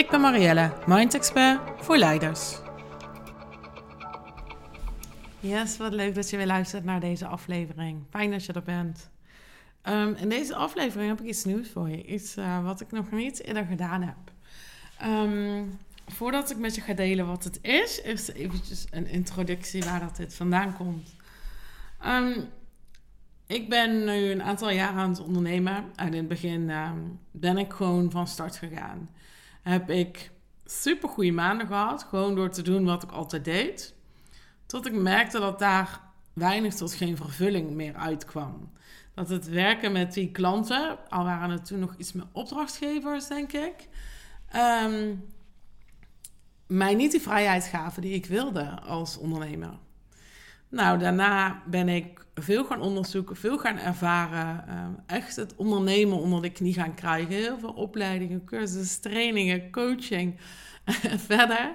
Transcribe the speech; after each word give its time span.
Ik 0.00 0.10
ben 0.10 0.20
Marielle, 0.20 0.72
Mind 0.86 1.14
Expert 1.14 1.60
voor 1.76 1.96
leiders. 1.96 2.58
Yes, 5.40 5.76
wat 5.76 5.92
leuk 5.92 6.14
dat 6.14 6.30
je 6.30 6.36
weer 6.36 6.46
luistert 6.46 6.84
naar 6.84 7.00
deze 7.00 7.26
aflevering. 7.26 8.02
Fijn 8.10 8.30
dat 8.30 8.44
je 8.44 8.52
er 8.52 8.62
bent. 8.62 9.10
Um, 9.84 10.14
in 10.14 10.28
deze 10.28 10.54
aflevering 10.54 11.08
heb 11.08 11.20
ik 11.20 11.26
iets 11.26 11.44
nieuws 11.44 11.68
voor 11.68 11.90
je. 11.90 12.04
Iets 12.04 12.36
uh, 12.36 12.64
wat 12.64 12.80
ik 12.80 12.90
nog 12.90 13.10
niet 13.10 13.42
eerder 13.42 13.64
gedaan 13.64 14.02
heb. 14.02 14.16
Um, 15.04 15.78
voordat 16.06 16.50
ik 16.50 16.58
met 16.58 16.74
je 16.74 16.80
ga 16.80 16.94
delen 16.94 17.26
wat 17.26 17.44
het 17.44 17.58
is, 17.62 18.00
is 18.00 18.28
eventjes 18.28 18.86
een 18.90 19.06
introductie 19.06 19.82
waar 19.82 20.00
dat 20.00 20.16
dit 20.16 20.34
vandaan 20.34 20.76
komt. 20.76 21.16
Um, 22.06 22.48
ik 23.46 23.68
ben 23.68 24.04
nu 24.04 24.30
een 24.30 24.42
aantal 24.42 24.70
jaar 24.70 24.92
aan 24.92 25.10
het 25.10 25.20
ondernemen. 25.20 25.84
En 25.96 26.06
in 26.06 26.14
het 26.18 26.28
begin 26.28 26.72
ben 27.30 27.58
ik 27.58 27.72
gewoon 27.72 28.10
van 28.10 28.26
start 28.26 28.56
gegaan 28.56 29.08
heb 29.62 29.90
ik 29.90 30.30
super 30.64 31.08
goede 31.08 31.32
maanden 31.32 31.66
gehad. 31.66 32.02
Gewoon 32.02 32.34
door 32.34 32.50
te 32.50 32.62
doen 32.62 32.84
wat 32.84 33.02
ik 33.02 33.10
altijd 33.10 33.44
deed. 33.44 33.94
Tot 34.66 34.86
ik 34.86 34.92
merkte 34.92 35.38
dat 35.38 35.58
daar 35.58 36.00
weinig 36.32 36.74
tot 36.74 36.94
geen 36.94 37.16
vervulling 37.16 37.70
meer 37.70 37.94
uitkwam. 37.94 38.70
Dat 39.14 39.28
het 39.28 39.48
werken 39.48 39.92
met 39.92 40.12
die 40.14 40.30
klanten, 40.30 40.98
al 41.08 41.24
waren 41.24 41.50
het 41.50 41.64
toen 41.64 41.78
nog 41.78 41.94
iets 41.96 42.12
meer 42.12 42.26
opdrachtgevers, 42.32 43.28
denk 43.28 43.52
ik. 43.52 43.88
Ehm, 44.48 45.14
mij 46.66 46.94
niet 46.94 47.10
die 47.10 47.20
vrijheid 47.20 47.64
gaven 47.64 48.02
die 48.02 48.14
ik 48.14 48.26
wilde 48.26 48.80
als 48.80 49.18
ondernemer. 49.18 49.78
Nou, 50.70 50.98
daarna 50.98 51.62
ben 51.66 51.88
ik 51.88 52.24
veel 52.34 52.64
gaan 52.64 52.80
onderzoeken, 52.80 53.36
veel 53.36 53.58
gaan 53.58 53.78
ervaren. 53.78 54.68
Ehm, 54.68 54.92
echt 55.06 55.36
het 55.36 55.56
ondernemen 55.56 56.18
onder 56.18 56.42
de 56.42 56.50
knie 56.50 56.74
gaan 56.74 56.94
krijgen. 56.94 57.34
Heel 57.34 57.58
veel 57.58 57.72
opleidingen, 57.72 58.44
cursussen, 58.44 59.00
trainingen, 59.00 59.70
coaching. 59.70 60.36
Verder 61.28 61.74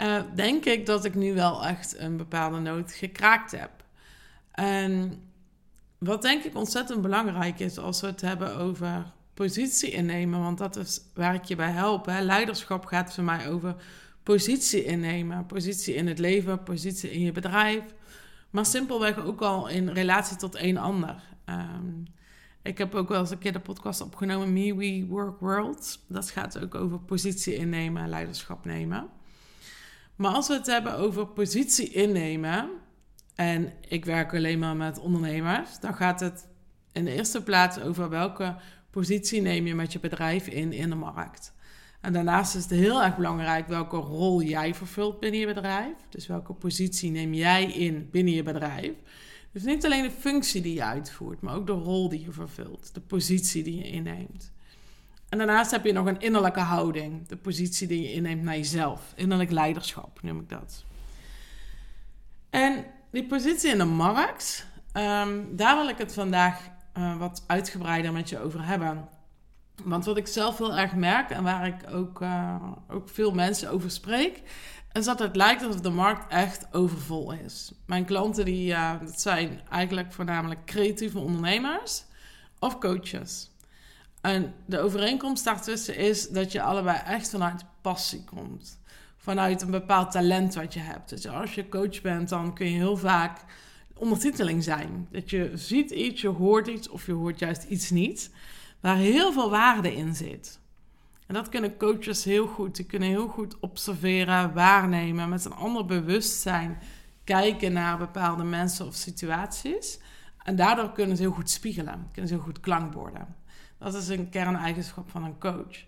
uh, 0.00 0.22
denk 0.34 0.64
ik 0.64 0.86
dat 0.86 1.04
ik 1.04 1.14
nu 1.14 1.34
wel 1.34 1.66
echt 1.66 1.98
een 1.98 2.16
bepaalde 2.16 2.58
noot 2.58 2.92
gekraakt 2.92 3.50
heb. 3.50 3.70
En 4.50 5.22
wat 5.98 6.22
denk 6.22 6.44
ik 6.44 6.56
ontzettend 6.56 7.02
belangrijk 7.02 7.58
is 7.58 7.78
als 7.78 8.00
we 8.00 8.06
het 8.06 8.20
hebben 8.20 8.56
over 8.56 9.12
positie 9.34 9.90
innemen, 9.90 10.40
want 10.40 10.58
dat 10.58 10.76
is 10.76 11.00
waar 11.14 11.34
ik 11.34 11.44
je 11.44 11.56
bij 11.56 11.70
help. 11.70 12.06
Hè. 12.06 12.20
Leiderschap 12.20 12.84
gaat 12.84 13.14
voor 13.14 13.24
mij 13.24 13.48
over 13.48 13.74
positie 14.22 14.84
innemen. 14.84 15.46
Positie 15.46 15.94
in 15.94 16.06
het 16.06 16.18
leven, 16.18 16.62
positie 16.62 17.10
in 17.10 17.20
je 17.20 17.32
bedrijf, 17.32 17.82
maar 18.50 18.66
simpelweg 18.66 19.24
ook 19.24 19.40
al 19.40 19.68
in 19.68 19.88
relatie 19.88 20.36
tot 20.36 20.56
een 20.56 20.78
ander. 20.78 21.22
Um, 21.46 22.04
ik 22.62 22.78
heb 22.78 22.94
ook 22.94 23.08
wel 23.08 23.20
eens 23.20 23.30
een 23.30 23.38
keer 23.38 23.52
de 23.52 23.60
podcast 23.60 24.00
opgenomen, 24.00 24.52
Me 24.52 24.74
We 24.74 25.06
Work 25.08 25.40
World. 25.40 25.98
Dat 26.08 26.30
gaat 26.30 26.58
ook 26.58 26.74
over 26.74 26.98
positie 26.98 27.54
innemen 27.54 28.02
en 28.02 28.08
leiderschap 28.08 28.64
nemen. 28.64 29.08
Maar 30.16 30.32
als 30.32 30.48
we 30.48 30.54
het 30.54 30.66
hebben 30.66 30.96
over 30.96 31.26
positie 31.26 31.90
innemen, 31.90 32.70
en 33.34 33.72
ik 33.88 34.04
werk 34.04 34.34
alleen 34.34 34.58
maar 34.58 34.76
met 34.76 34.98
ondernemers, 34.98 35.80
dan 35.80 35.94
gaat 35.94 36.20
het 36.20 36.46
in 36.92 37.04
de 37.04 37.12
eerste 37.12 37.42
plaats 37.42 37.80
over 37.80 38.08
welke 38.08 38.56
positie 38.90 39.40
neem 39.40 39.66
je 39.66 39.74
met 39.74 39.92
je 39.92 40.00
bedrijf 40.00 40.46
in 40.46 40.72
in 40.72 40.88
de 40.88 40.94
markt. 40.94 41.52
En 42.00 42.12
daarnaast 42.12 42.54
is 42.54 42.62
het 42.62 42.70
heel 42.70 43.02
erg 43.02 43.16
belangrijk 43.16 43.68
welke 43.68 43.96
rol 43.96 44.42
jij 44.42 44.74
vervult 44.74 45.20
binnen 45.20 45.40
je 45.40 45.46
bedrijf. 45.46 45.94
Dus 46.08 46.26
welke 46.26 46.52
positie 46.52 47.10
neem 47.10 47.34
jij 47.34 47.64
in 47.64 48.08
binnen 48.10 48.34
je 48.34 48.42
bedrijf. 48.42 48.92
Dus 49.52 49.62
niet 49.62 49.84
alleen 49.84 50.02
de 50.02 50.10
functie 50.10 50.62
die 50.62 50.74
je 50.74 50.84
uitvoert, 50.84 51.40
maar 51.40 51.54
ook 51.54 51.66
de 51.66 51.72
rol 51.72 52.08
die 52.08 52.20
je 52.20 52.32
vervult, 52.32 52.94
de 52.94 53.00
positie 53.00 53.62
die 53.62 53.76
je 53.76 53.90
inneemt. 53.90 54.52
En 55.28 55.38
daarnaast 55.38 55.70
heb 55.70 55.84
je 55.84 55.92
nog 55.92 56.06
een 56.06 56.20
innerlijke 56.20 56.60
houding, 56.60 57.28
de 57.28 57.36
positie 57.36 57.86
die 57.86 58.02
je 58.02 58.12
inneemt 58.12 58.42
naar 58.42 58.56
jezelf. 58.56 59.12
Innerlijk 59.16 59.50
leiderschap 59.50 60.22
noem 60.22 60.40
ik 60.40 60.48
dat. 60.48 60.84
En 62.50 62.84
die 63.10 63.26
positie 63.26 63.70
in 63.70 63.78
de 63.78 63.84
markt, 63.84 64.66
um, 64.92 65.56
daar 65.56 65.76
wil 65.76 65.88
ik 65.88 65.98
het 65.98 66.14
vandaag 66.14 66.70
uh, 66.98 67.18
wat 67.18 67.44
uitgebreider 67.46 68.12
met 68.12 68.28
je 68.28 68.38
over 68.38 68.66
hebben. 68.66 69.08
Want 69.84 70.04
wat 70.04 70.16
ik 70.16 70.26
zelf 70.26 70.58
heel 70.58 70.76
erg 70.76 70.94
merk 70.94 71.30
en 71.30 71.42
waar 71.42 71.66
ik 71.66 71.92
ook, 71.92 72.20
uh, 72.20 72.62
ook 72.88 73.08
veel 73.08 73.32
mensen 73.32 73.70
over 73.70 73.90
spreek, 73.90 74.42
is 74.92 75.04
dat 75.04 75.18
het 75.18 75.36
lijkt 75.36 75.62
alsof 75.62 75.80
de 75.80 75.90
markt 75.90 76.32
echt 76.32 76.66
overvol 76.72 77.32
is. 77.32 77.72
Mijn 77.86 78.04
klanten 78.04 78.44
die, 78.44 78.70
uh, 78.70 78.92
dat 79.00 79.20
zijn 79.20 79.60
eigenlijk 79.70 80.12
voornamelijk 80.12 80.64
creatieve 80.64 81.18
ondernemers 81.18 82.04
of 82.58 82.78
coaches. 82.78 83.50
En 84.20 84.54
de 84.66 84.80
overeenkomst 84.80 85.44
daartussen 85.44 85.96
is 85.96 86.28
dat 86.28 86.52
je 86.52 86.62
allebei 86.62 86.98
echt 87.06 87.30
vanuit 87.30 87.64
passie 87.80 88.24
komt. 88.24 88.78
Vanuit 89.16 89.62
een 89.62 89.70
bepaald 89.70 90.10
talent 90.10 90.54
wat 90.54 90.74
je 90.74 90.80
hebt. 90.80 91.08
Dus 91.08 91.28
als 91.28 91.54
je 91.54 91.68
coach 91.68 92.00
bent, 92.00 92.28
dan 92.28 92.54
kun 92.54 92.66
je 92.66 92.76
heel 92.76 92.96
vaak 92.96 93.44
ondertiteling 93.94 94.64
zijn. 94.64 95.08
Dat 95.10 95.30
je 95.30 95.50
ziet 95.54 95.90
iets, 95.90 96.20
je 96.20 96.28
hoort 96.28 96.66
iets 96.66 96.88
of 96.88 97.06
je 97.06 97.12
hoort 97.12 97.38
juist 97.38 97.64
iets 97.64 97.90
niet 97.90 98.30
waar 98.80 98.96
heel 98.96 99.32
veel 99.32 99.50
waarde 99.50 99.94
in 99.94 100.14
zit. 100.14 100.60
En 101.26 101.34
dat 101.34 101.48
kunnen 101.48 101.76
coaches 101.76 102.24
heel 102.24 102.46
goed. 102.46 102.76
Die 102.76 102.84
kunnen 102.84 103.08
heel 103.08 103.28
goed 103.28 103.58
observeren, 103.58 104.52
waarnemen, 104.52 105.28
met 105.28 105.44
een 105.44 105.54
ander 105.54 105.84
bewustzijn 105.84 106.78
kijken 107.24 107.72
naar 107.72 107.98
bepaalde 107.98 108.44
mensen 108.44 108.86
of 108.86 108.94
situaties. 108.94 109.98
En 110.42 110.56
daardoor 110.56 110.92
kunnen 110.92 111.16
ze 111.16 111.22
heel 111.22 111.32
goed 111.32 111.50
spiegelen, 111.50 112.08
kunnen 112.12 112.30
ze 112.30 112.36
heel 112.36 112.44
goed 112.44 112.60
klankborden. 112.60 113.36
Dat 113.78 113.94
is 113.94 114.08
een 114.08 114.28
kerneigenschap 114.28 115.10
van 115.10 115.24
een 115.24 115.38
coach. 115.38 115.84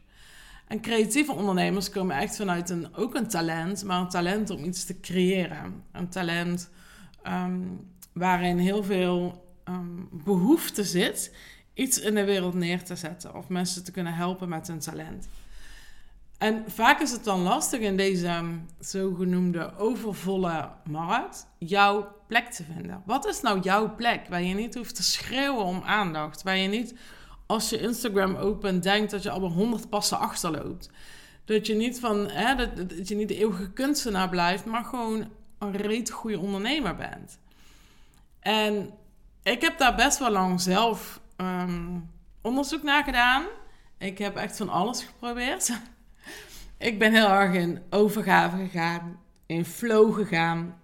En 0.67 0.81
creatieve 0.81 1.33
ondernemers 1.33 1.91
komen 1.91 2.17
echt 2.17 2.37
vanuit 2.37 2.71
een, 2.71 2.97
ook 2.97 3.15
een 3.15 3.29
talent, 3.29 3.85
maar 3.85 4.01
een 4.01 4.09
talent 4.09 4.51
om 4.51 4.65
iets 4.65 4.85
te 4.85 5.01
creëren. 5.01 5.85
Een 5.93 6.09
talent 6.09 6.71
um, 7.27 7.91
waarin 8.13 8.59
heel 8.59 8.83
veel 8.83 9.45
um, 9.69 10.09
behoefte 10.11 10.85
zit 10.85 11.35
iets 11.75 12.01
in 12.01 12.15
de 12.15 12.25
wereld 12.25 12.55
neer 12.55 12.85
te 12.85 12.97
zetten 12.97 13.35
of 13.35 13.49
mensen 13.49 13.85
te 13.85 13.93
kunnen 13.93 14.15
helpen 14.15 14.49
met 14.49 14.67
hun 14.67 14.79
talent. 14.79 15.29
En 16.39 16.65
vaak 16.67 17.01
is 17.01 17.11
het 17.11 17.25
dan 17.25 17.41
lastig 17.41 17.81
in 17.81 17.97
deze 17.97 18.27
ehm, 18.27 18.57
zogenoemde 18.81 19.77
overvolle 19.77 20.71
markt 20.85 21.47
jouw 21.59 22.17
plek 22.27 22.51
te 22.51 22.65
vinden. 22.75 23.03
Wat 23.07 23.27
is 23.27 23.41
nou 23.41 23.61
jouw 23.61 23.95
plek 23.95 24.29
waar 24.29 24.43
je 24.43 24.55
niet 24.55 24.75
hoeft 24.75 24.95
te 24.95 25.03
schreeuwen 25.03 25.65
om 25.65 25.83
aandacht? 25.83 26.43
Waar 26.43 26.57
je 26.57 26.69
niet 26.69 26.95
als 27.47 27.71
je 27.71 27.81
Instagram 27.81 28.37
opent 28.37 28.83
denkt 28.83 29.11
dat 29.11 29.23
je 29.23 29.31
al 29.31 29.51
honderd 29.51 29.89
passen 29.89 30.19
achterloopt. 30.19 30.91
Dat 31.45 31.67
je 31.67 31.75
niet 31.75 32.01
van 32.01 32.31
hè, 32.31 32.55
dat, 32.55 32.77
dat 32.91 33.09
je 33.09 33.15
niet 33.15 33.29
de 33.29 33.39
eeuwige 33.39 33.71
kunstenaar 33.71 34.29
blijft, 34.29 34.65
maar 34.65 34.85
gewoon 34.85 35.31
een 35.59 35.77
reet 35.77 36.11
goede 36.11 36.39
ondernemer 36.39 36.97
bent. 36.97 37.39
En 38.41 38.91
ik 39.43 39.61
heb 39.61 39.79
daar 39.79 39.95
best 39.95 40.19
wel 40.19 40.31
lang 40.31 40.61
zelf 40.61 41.21
um, 41.37 42.11
onderzoek 42.41 42.83
naar 42.83 43.05
gedaan. 43.05 43.45
Ik 43.99 44.19
heb 44.19 44.37
echt 44.37 44.57
van 44.57 44.69
alles 44.69 45.03
geprobeerd. 45.03 45.73
ik 46.79 46.99
ben 46.99 47.13
heel 47.13 47.29
erg 47.29 47.55
in 47.55 47.83
overgave 47.91 48.57
gegaan, 48.57 49.21
in 49.47 49.65
flow 49.65 50.15
gegaan, 50.15 50.81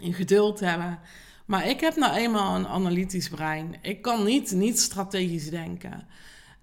in 0.00 0.14
geduld 0.14 0.60
hebben. 0.60 0.98
Maar 1.44 1.68
ik 1.68 1.80
heb 1.80 1.96
nou 1.96 2.14
eenmaal 2.14 2.56
een 2.56 2.68
analytisch 2.68 3.28
brein. 3.28 3.74
Ik 3.80 4.02
kan 4.02 4.24
niet, 4.24 4.52
niet 4.52 4.80
strategisch 4.80 5.50
denken. 5.50 6.06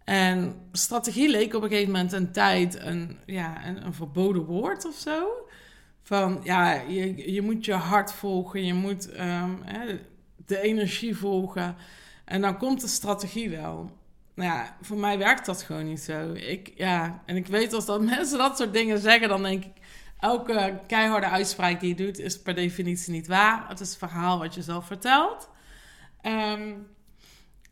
En 0.03 0.55
strategie 0.71 1.29
leek 1.29 1.53
op 1.53 1.63
een 1.63 1.69
gegeven 1.69 1.91
moment 1.91 2.11
een 2.11 2.31
tijd 2.31 2.79
een, 2.79 3.17
ja, 3.25 3.65
een, 3.65 3.85
een 3.85 3.93
verboden 3.93 4.45
woord 4.45 4.85
of 4.85 4.95
zo. 4.95 5.27
Van 6.03 6.39
ja, 6.43 6.73
je, 6.73 7.31
je 7.31 7.41
moet 7.41 7.65
je 7.65 7.73
hart 7.73 8.13
volgen, 8.13 8.65
je 8.65 8.73
moet 8.73 9.19
um, 9.19 9.63
de 10.45 10.61
energie 10.61 11.17
volgen. 11.17 11.75
En 12.31 12.41
dan 12.41 12.57
komt 12.57 12.81
de 12.81 12.87
strategie 12.87 13.49
wel. 13.49 13.91
Nou 14.33 14.49
ja, 14.49 14.77
voor 14.81 14.97
mij 14.97 15.17
werkt 15.17 15.45
dat 15.45 15.61
gewoon 15.61 15.85
niet 15.85 15.99
zo. 15.99 16.33
Ik, 16.33 16.71
ja, 16.75 17.21
en 17.25 17.35
ik 17.35 17.47
weet 17.47 17.73
als 17.73 17.85
dat 17.85 18.01
mensen 18.15 18.37
dat 18.37 18.57
soort 18.57 18.73
dingen 18.73 18.99
zeggen, 18.99 19.29
dan 19.29 19.43
denk 19.43 19.65
ik... 19.65 19.71
Elke 20.19 20.79
keiharde 20.87 21.27
uitspraak 21.27 21.79
die 21.79 21.89
je 21.89 22.03
doet, 22.05 22.19
is 22.19 22.41
per 22.41 22.55
definitie 22.55 23.13
niet 23.13 23.27
waar. 23.27 23.65
Het 23.67 23.79
is 23.79 23.89
het 23.89 23.97
verhaal 23.97 24.39
wat 24.39 24.55
je 24.55 24.61
zelf 24.61 24.85
vertelt. 24.85 25.49
Um, 26.21 26.87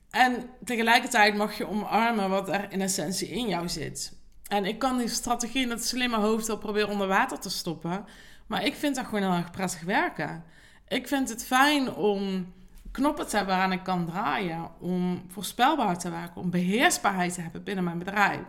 en 0.09 0.49
tegelijkertijd 0.63 1.35
mag 1.35 1.57
je 1.57 1.67
omarmen 1.67 2.29
wat 2.29 2.49
er 2.49 2.71
in 2.71 2.81
essentie 2.81 3.27
in 3.27 3.47
jou 3.47 3.69
zit. 3.69 4.17
En 4.47 4.65
ik 4.65 4.79
kan 4.79 4.97
die 4.97 5.07
strategie 5.07 5.61
in 5.61 5.69
het 5.69 5.85
slimme 5.85 6.17
hoofd 6.17 6.47
wel 6.47 6.57
proberen 6.57 6.89
onder 6.89 7.07
water 7.07 7.39
te 7.39 7.49
stoppen. 7.49 8.05
Maar 8.47 8.65
ik 8.65 8.75
vind 8.75 8.95
dat 8.95 9.05
gewoon 9.05 9.21
heel 9.21 9.39
erg 9.39 9.51
prettig 9.51 9.81
werken. 9.81 10.43
Ik 10.87 11.07
vind 11.07 11.29
het 11.29 11.45
fijn 11.45 11.93
om 11.93 12.53
knoppen 12.99 13.27
te 13.27 13.35
hebben 13.35 13.55
waaraan 13.55 13.71
ik 13.71 13.83
kan 13.83 14.05
draaien. 14.05 14.69
Om 14.79 15.21
voorspelbaar 15.27 15.97
te 15.97 16.09
werken. 16.09 16.41
Om 16.41 16.49
beheersbaarheid 16.49 17.33
te 17.33 17.41
hebben 17.41 17.63
binnen 17.63 17.83
mijn 17.83 17.97
bedrijf. 17.97 18.41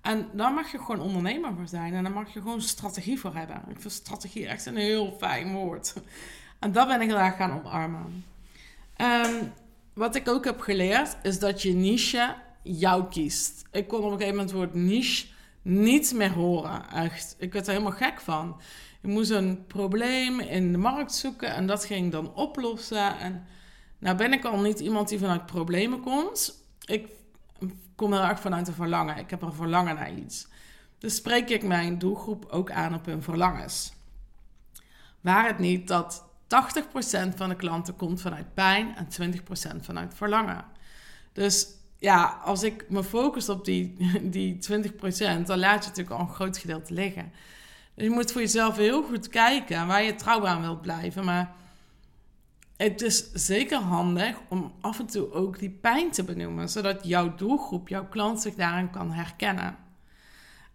En 0.00 0.28
daar 0.32 0.52
mag 0.52 0.72
je 0.72 0.78
gewoon 0.78 1.00
ondernemer 1.00 1.54
voor 1.54 1.66
zijn. 1.66 1.94
En 1.94 2.02
daar 2.02 2.12
mag 2.12 2.32
je 2.32 2.40
gewoon 2.40 2.62
strategie 2.62 3.20
voor 3.20 3.34
hebben. 3.34 3.62
Ik 3.68 3.80
vind 3.80 3.92
strategie 3.92 4.46
echt 4.46 4.66
een 4.66 4.76
heel 4.76 5.16
fijn 5.18 5.52
woord. 5.52 5.94
En 6.58 6.72
dat 6.72 6.88
ben 6.88 7.00
ik 7.00 7.08
heel 7.08 7.30
gaan 7.30 7.58
omarmen. 7.64 8.24
Um, 8.96 9.52
wat 9.92 10.14
ik 10.14 10.28
ook 10.28 10.44
heb 10.44 10.60
geleerd, 10.60 11.16
is 11.22 11.38
dat 11.38 11.62
je 11.62 11.72
niche 11.72 12.34
jou 12.62 13.04
kiest. 13.08 13.64
Ik 13.70 13.88
kon 13.88 13.98
op 13.98 14.04
een 14.04 14.10
gegeven 14.10 14.30
moment 14.30 14.50
het 14.50 14.58
woord 14.58 14.74
niche 14.74 15.26
niet 15.62 16.12
meer 16.14 16.32
horen. 16.32 16.90
Echt. 16.90 17.36
Ik 17.38 17.52
werd 17.52 17.66
er 17.66 17.72
helemaal 17.72 17.96
gek 17.96 18.20
van. 18.20 18.60
Ik 19.02 19.10
moest 19.10 19.30
een 19.30 19.66
probleem 19.66 20.40
in 20.40 20.72
de 20.72 20.78
markt 20.78 21.14
zoeken 21.14 21.54
en 21.54 21.66
dat 21.66 21.84
ging 21.84 22.12
dan 22.12 22.34
oplossen. 22.34 23.18
En 23.18 23.46
nou 23.98 24.16
ben 24.16 24.32
ik 24.32 24.44
al 24.44 24.60
niet 24.60 24.80
iemand 24.80 25.08
die 25.08 25.18
vanuit 25.18 25.46
problemen 25.46 26.00
komt. 26.00 26.62
Ik 26.84 27.08
kom 27.94 28.12
heel 28.12 28.22
erg 28.22 28.40
vanuit 28.40 28.68
een 28.68 28.74
verlangen. 28.74 29.16
Ik 29.16 29.30
heb 29.30 29.42
een 29.42 29.52
verlangen 29.52 29.94
naar 29.94 30.14
iets. 30.14 30.48
Dus 30.98 31.14
spreek 31.14 31.48
ik 31.48 31.62
mijn 31.62 31.98
doelgroep 31.98 32.44
ook 32.50 32.70
aan 32.70 32.94
op 32.94 33.06
hun 33.06 33.22
verlangens. 33.22 33.92
Waar 35.20 35.46
het 35.46 35.58
niet 35.58 35.88
dat 35.88 36.24
80% 36.44 37.34
van 37.36 37.48
de 37.48 37.56
klanten 37.56 37.96
komt 37.96 38.20
vanuit 38.20 38.54
pijn 38.54 38.96
en 38.96 39.32
20% 39.76 39.80
vanuit 39.80 40.14
verlangen. 40.14 40.64
Dus 41.32 41.66
ja, 41.98 42.40
als 42.44 42.62
ik 42.62 42.90
me 42.90 43.04
focus 43.04 43.48
op 43.48 43.64
die, 43.64 43.96
die 44.36 44.58
20%, 44.72 45.42
dan 45.44 45.58
laat 45.58 45.84
je 45.84 45.88
natuurlijk 45.88 46.10
al 46.10 46.20
een 46.20 46.34
groot 46.34 46.58
gedeelte 46.58 46.94
liggen. 46.94 47.32
Dus 47.94 48.04
je 48.04 48.10
moet 48.10 48.32
voor 48.32 48.40
jezelf 48.40 48.76
heel 48.76 49.02
goed 49.02 49.28
kijken 49.28 49.86
waar 49.86 50.02
je 50.02 50.14
trouw 50.14 50.46
aan 50.46 50.60
wilt 50.60 50.80
blijven. 50.80 51.24
Maar 51.24 51.54
het 52.78 53.02
is 53.02 53.32
zeker 53.32 53.78
handig 53.78 54.36
om 54.48 54.72
af 54.80 54.98
en 54.98 55.06
toe 55.06 55.32
ook 55.32 55.58
die 55.58 55.70
pijn 55.70 56.10
te 56.10 56.24
benoemen, 56.24 56.68
zodat 56.68 57.04
jouw 57.04 57.34
doelgroep, 57.34 57.88
jouw 57.88 58.08
klant 58.08 58.40
zich 58.40 58.54
daarin 58.54 58.90
kan 58.90 59.12
herkennen. 59.12 59.76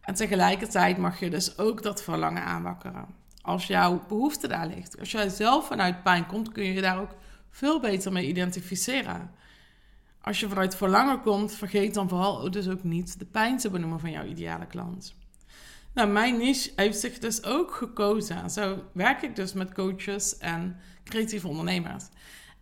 En 0.02 0.14
tegelijkertijd 0.14 0.98
mag 0.98 1.20
je 1.20 1.30
dus 1.30 1.58
ook 1.58 1.84
dat 1.84 2.04
verlangen 2.04 2.44
aanwakkeren. 2.44 3.06
Als 3.42 3.68
jouw 3.68 4.06
behoefte 4.08 4.48
daar 4.48 4.68
ligt. 4.68 5.00
Als 5.00 5.12
jij 5.12 5.30
zelf 5.30 5.68
vanuit 5.68 6.04
pijn 6.04 6.26
komt, 6.26 6.52
kun 6.52 6.64
je 6.64 6.74
je 6.74 6.82
daar 6.82 7.00
ook 7.00 7.16
veel 7.50 7.80
beter 7.80 8.12
mee 8.12 8.28
identificeren. 8.28 9.32
Als 10.22 10.40
je 10.40 10.50
vanuit 10.50 10.76
verlangen 10.76 11.22
komt, 11.22 11.54
vergeet 11.54 11.94
dan 11.94 12.10
vooral 12.10 12.52
dus 12.52 12.70
ook 12.70 12.84
niet 12.84 13.20
de 13.20 13.26
pijn 13.26 13.58
te 13.58 13.70
benoemen 13.70 14.00
van 14.00 14.12
jouw 14.12 14.26
ideale 14.26 14.66
klant. 14.66 15.16
Nou, 15.94 16.10
mijn 16.10 16.38
niche 16.38 16.72
heeft 16.76 17.00
zich 17.00 17.20
dus 17.20 17.44
ook 17.44 17.72
gekozen. 17.72 18.50
Zo 18.50 18.84
werk 18.94 19.22
ik 19.22 19.36
dus 19.36 19.54
met 19.54 19.74
coaches 19.74 20.38
en 20.38 20.80
creatieve 21.04 21.48
ondernemers. 21.48 22.04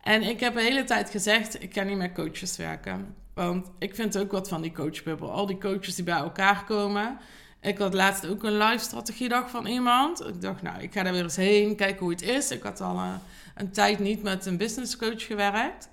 En 0.01 0.21
ik 0.21 0.39
heb 0.39 0.53
de 0.53 0.61
hele 0.61 0.83
tijd 0.83 1.09
gezegd, 1.09 1.63
ik 1.63 1.73
ga 1.73 1.83
niet 1.83 1.97
met 1.97 2.13
coaches 2.13 2.57
werken. 2.57 3.15
Want 3.33 3.71
ik 3.79 3.95
vind 3.95 4.17
ook 4.17 4.31
wat 4.31 4.49
van 4.49 4.61
die 4.61 4.71
coachbubbel. 4.71 5.31
Al 5.31 5.45
die 5.45 5.57
coaches 5.57 5.95
die 5.95 6.03
bij 6.03 6.15
elkaar 6.15 6.63
komen. 6.63 7.17
Ik 7.61 7.77
had 7.77 7.93
laatst 7.93 8.27
ook 8.27 8.43
een 8.43 8.57
live 8.57 8.83
strategiedag 8.83 9.49
van 9.49 9.65
iemand. 9.65 10.27
Ik 10.27 10.41
dacht, 10.41 10.61
nou, 10.61 10.81
ik 10.81 10.93
ga 10.93 11.03
daar 11.03 11.13
weer 11.13 11.23
eens 11.23 11.35
heen, 11.35 11.75
kijken 11.75 11.99
hoe 11.99 12.11
het 12.11 12.21
is. 12.21 12.51
Ik 12.51 12.63
had 12.63 12.81
al 12.81 12.99
een, 12.99 13.19
een 13.55 13.71
tijd 13.71 13.99
niet 13.99 14.23
met 14.23 14.45
een 14.45 14.57
business 14.57 14.97
coach 14.97 15.25
gewerkt. 15.25 15.89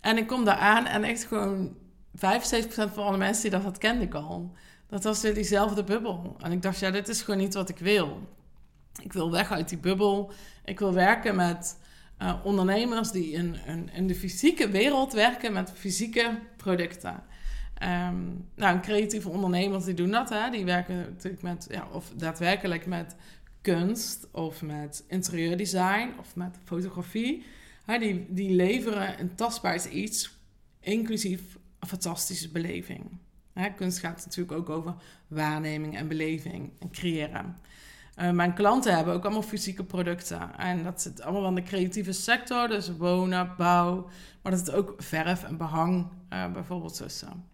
En 0.00 0.16
ik 0.16 0.26
kom 0.26 0.44
daar 0.44 0.56
aan 0.56 0.86
en 0.86 1.04
echt 1.04 1.24
gewoon 1.24 1.76
75% 2.16 2.20
van 2.70 3.04
alle 3.04 3.16
mensen 3.16 3.42
die 3.42 3.50
dat 3.50 3.62
had, 3.62 3.78
kende 3.78 4.04
ik 4.04 4.14
al. 4.14 4.52
Dat 4.88 5.04
was 5.04 5.22
weer 5.22 5.34
diezelfde 5.34 5.84
bubbel. 5.84 6.36
En 6.40 6.52
ik 6.52 6.62
dacht, 6.62 6.78
ja, 6.78 6.90
dit 6.90 7.08
is 7.08 7.22
gewoon 7.22 7.40
niet 7.40 7.54
wat 7.54 7.68
ik 7.68 7.78
wil. 7.78 8.28
Ik 9.02 9.12
wil 9.12 9.30
weg 9.30 9.52
uit 9.52 9.68
die 9.68 9.78
bubbel. 9.78 10.32
Ik 10.64 10.78
wil 10.78 10.92
werken 10.92 11.36
met 11.36 11.78
uh, 12.22 12.34
ondernemers 12.44 13.10
die 13.10 13.32
in, 13.32 13.56
in, 13.92 14.06
de 14.06 14.14
fysieke 14.14 14.68
wereld 14.68 15.12
werken 15.12 15.52
met 15.52 15.72
fysieke 15.74 16.38
producten. 16.56 17.22
Um, 17.82 18.48
nou, 18.54 18.80
creatieve 18.80 19.28
ondernemers 19.28 19.84
die 19.84 19.94
doen 19.94 20.10
dat. 20.10 20.28
Hè? 20.28 20.50
Die 20.50 20.64
werken 20.64 20.96
natuurlijk 20.96 21.42
met, 21.42 21.66
ja, 21.70 21.88
of 21.92 22.12
daadwerkelijk 22.16 22.86
met 22.86 23.16
kunst 23.60 24.26
of 24.32 24.62
met 24.62 25.04
interieurdesign 25.08 26.08
of 26.18 26.36
met 26.36 26.56
fotografie. 26.64 27.44
Hè? 27.84 27.98
Die, 27.98 28.26
die 28.28 28.50
leveren 28.50 29.20
een 29.20 29.34
tastbaar 29.34 29.88
iets, 29.88 30.30
inclusief 30.80 31.40
een 31.78 31.88
fantastische 31.88 32.48
beleving. 32.48 33.18
Kunst 33.76 33.98
gaat 33.98 34.24
natuurlijk 34.24 34.58
ook 34.58 34.68
over 34.68 34.94
waarneming 35.26 35.96
en 35.96 36.08
beleving 36.08 36.70
en 36.78 36.90
creëren. 36.90 37.56
Uh, 38.20 38.30
mijn 38.30 38.54
klanten 38.54 38.94
hebben 38.94 39.14
ook 39.14 39.24
allemaal 39.24 39.42
fysieke 39.42 39.84
producten. 39.84 40.56
En 40.56 40.82
dat 40.82 41.02
zit 41.02 41.22
allemaal 41.22 41.42
van 41.42 41.54
de 41.54 41.62
creatieve 41.62 42.12
sector, 42.12 42.68
dus 42.68 42.96
wonen, 42.96 43.54
bouw. 43.56 44.08
Maar 44.42 44.52
dat 44.52 44.60
zit 44.66 44.74
ook 44.74 44.94
verf 44.98 45.44
en 45.44 45.56
behang 45.56 46.06
uh, 46.32 46.52
bijvoorbeeld 46.52 46.96
tussen. 46.96 47.44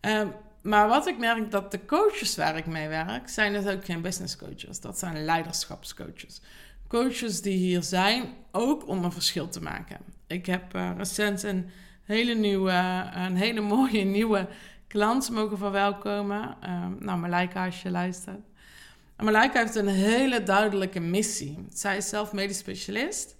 Uh, 0.00 0.22
maar 0.62 0.88
wat 0.88 1.06
ik 1.06 1.18
merk 1.18 1.50
dat 1.50 1.70
de 1.70 1.84
coaches 1.84 2.36
waar 2.36 2.56
ik 2.56 2.66
mee 2.66 2.88
werk, 2.88 3.28
zijn 3.28 3.52
dus 3.52 3.66
ook 3.66 3.84
geen 3.84 4.00
business 4.00 4.36
coaches. 4.36 4.80
Dat 4.80 4.98
zijn 4.98 5.24
leiderschapscoaches. 5.24 6.40
Coaches 6.88 7.42
die 7.42 7.56
hier 7.56 7.82
zijn 7.82 8.24
ook 8.50 8.88
om 8.88 9.04
een 9.04 9.12
verschil 9.12 9.48
te 9.48 9.62
maken. 9.62 9.98
Ik 10.26 10.46
heb 10.46 10.72
recent 10.96 11.42
een 11.42 11.70
hele 12.04 12.34
nieuwe, 12.34 12.72
een 13.14 13.36
hele 13.36 13.60
mooie 13.76 14.04
nieuwe 14.04 14.48
klant 14.90 15.30
mogen 15.30 15.58
verwelkomen. 15.58 16.56
nou, 16.98 17.18
Malaika, 17.18 17.64
als 17.64 17.82
je 17.82 17.90
luistert. 17.90 18.40
Malaika 19.16 19.58
heeft 19.58 19.74
een 19.74 19.88
hele 19.88 20.42
duidelijke 20.42 21.00
missie. 21.00 21.66
Zij 21.72 21.96
is 21.96 22.08
zelf 22.08 22.32
medisch 22.32 22.58
specialist. 22.58 23.36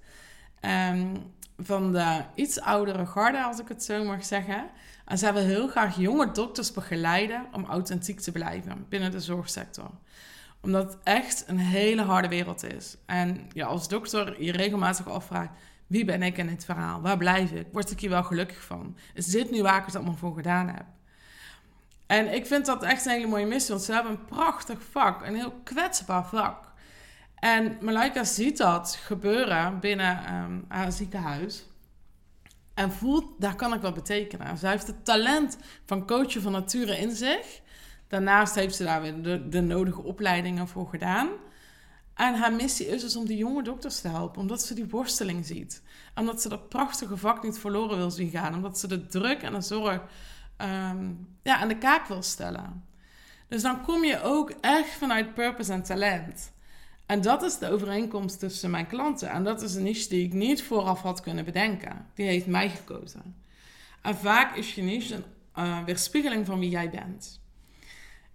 Um, 0.60 1.32
van 1.58 1.92
de 1.92 2.22
iets 2.34 2.60
oudere 2.60 3.06
garde, 3.06 3.42
als 3.42 3.58
ik 3.58 3.68
het 3.68 3.84
zo 3.84 4.04
mag 4.04 4.24
zeggen. 4.24 4.70
En 5.04 5.18
zij 5.18 5.32
wil 5.32 5.42
heel 5.42 5.68
graag 5.68 5.96
jonge 5.96 6.30
dokters 6.32 6.72
begeleiden 6.72 7.46
om 7.52 7.64
authentiek 7.64 8.20
te 8.20 8.32
blijven 8.32 8.86
binnen 8.88 9.10
de 9.10 9.20
zorgsector. 9.20 9.90
Omdat 10.60 10.92
het 10.92 10.98
echt 11.02 11.44
een 11.46 11.58
hele 11.58 12.02
harde 12.02 12.28
wereld 12.28 12.72
is. 12.74 12.96
En 13.06 13.48
ja, 13.52 13.66
als 13.66 13.88
dokter 13.88 14.42
je 14.42 14.52
regelmatig 14.52 15.08
afvraagt: 15.08 15.50
wie 15.86 16.04
ben 16.04 16.22
ik 16.22 16.38
in 16.38 16.46
dit 16.46 16.64
verhaal? 16.64 17.00
Waar 17.00 17.16
blijf 17.16 17.50
ik? 17.50 17.66
Word 17.72 17.90
ik 17.90 18.00
hier 18.00 18.10
wel 18.10 18.24
gelukkig 18.24 18.62
van? 18.62 18.96
Is 19.14 19.26
dit 19.26 19.50
nu 19.50 19.62
waar 19.62 19.78
ik 19.78 19.86
het 19.86 19.96
allemaal 19.96 20.16
voor 20.16 20.34
gedaan 20.34 20.68
heb? 20.68 20.84
En 22.10 22.34
ik 22.34 22.46
vind 22.46 22.66
dat 22.66 22.82
echt 22.82 23.04
een 23.04 23.12
hele 23.12 23.26
mooie 23.26 23.46
missie, 23.46 23.74
want 23.74 23.86
ze 23.86 23.92
hebben 23.92 24.12
een 24.12 24.24
prachtig 24.24 24.78
vak, 24.90 25.26
een 25.26 25.34
heel 25.34 25.52
kwetsbaar 25.64 26.26
vak. 26.26 26.72
En 27.34 27.78
Malaika 27.80 28.24
ziet 28.24 28.56
dat 28.56 28.98
gebeuren 29.02 29.80
binnen 29.80 30.34
um, 30.34 30.64
haar 30.68 30.92
ziekenhuis. 30.92 31.64
En 32.74 32.92
voelt, 32.92 33.24
daar 33.38 33.54
kan 33.54 33.74
ik 33.74 33.80
wat 33.80 33.94
betekenen. 33.94 34.58
Zij 34.58 34.70
heeft 34.70 34.86
het 34.86 35.04
talent 35.04 35.58
van 35.86 36.06
coachen 36.06 36.42
van 36.42 36.52
nature 36.52 36.98
in 36.98 37.14
zich. 37.14 37.60
Daarnaast 38.08 38.54
heeft 38.54 38.74
ze 38.74 38.84
daar 38.84 39.02
weer 39.02 39.22
de, 39.22 39.48
de 39.48 39.60
nodige 39.60 40.02
opleidingen 40.02 40.68
voor 40.68 40.88
gedaan. 40.88 41.28
En 42.14 42.34
haar 42.34 42.52
missie 42.52 42.86
is 42.86 43.00
dus 43.00 43.16
om 43.16 43.26
die 43.26 43.36
jonge 43.36 43.62
dokters 43.62 44.00
te 44.00 44.08
helpen, 44.08 44.40
omdat 44.40 44.62
ze 44.62 44.74
die 44.74 44.88
worsteling 44.88 45.46
ziet. 45.46 45.82
Omdat 46.14 46.42
ze 46.42 46.48
dat 46.48 46.68
prachtige 46.68 47.16
vak 47.16 47.42
niet 47.42 47.58
verloren 47.58 47.96
wil 47.96 48.10
zien 48.10 48.30
gaan. 48.30 48.54
Omdat 48.54 48.78
ze 48.78 48.88
de 48.88 49.06
druk 49.06 49.42
en 49.42 49.52
de 49.52 49.60
zorg 49.60 50.00
um, 50.62 51.28
ja, 51.42 51.56
aan 51.56 51.68
de 51.68 51.78
kaak 51.78 52.06
wil 52.06 52.22
stellen. 52.22 52.84
Dus 53.48 53.62
dan 53.62 53.82
kom 53.82 54.04
je 54.04 54.22
ook 54.22 54.50
echt 54.60 54.90
vanuit 54.90 55.34
purpose 55.34 55.72
en 55.72 55.82
talent. 55.82 56.52
En 57.06 57.20
dat 57.20 57.42
is 57.42 57.58
de 57.58 57.70
overeenkomst 57.70 58.38
tussen 58.38 58.70
mijn 58.70 58.86
klanten. 58.86 59.30
En 59.30 59.44
dat 59.44 59.62
is 59.62 59.74
een 59.74 59.82
niche 59.82 60.08
die 60.08 60.24
ik 60.24 60.32
niet 60.32 60.62
vooraf 60.62 61.02
had 61.02 61.20
kunnen 61.20 61.44
bedenken. 61.44 62.06
Die 62.14 62.26
heeft 62.26 62.46
mij 62.46 62.70
gekozen. 62.70 63.36
En 64.02 64.16
vaak 64.16 64.56
is 64.56 64.74
je 64.74 64.82
niche 64.82 65.14
een 65.14 65.66
uh, 65.66 65.84
weerspiegeling 65.84 66.46
van 66.46 66.58
wie 66.58 66.70
jij 66.70 66.90
bent. 66.90 67.40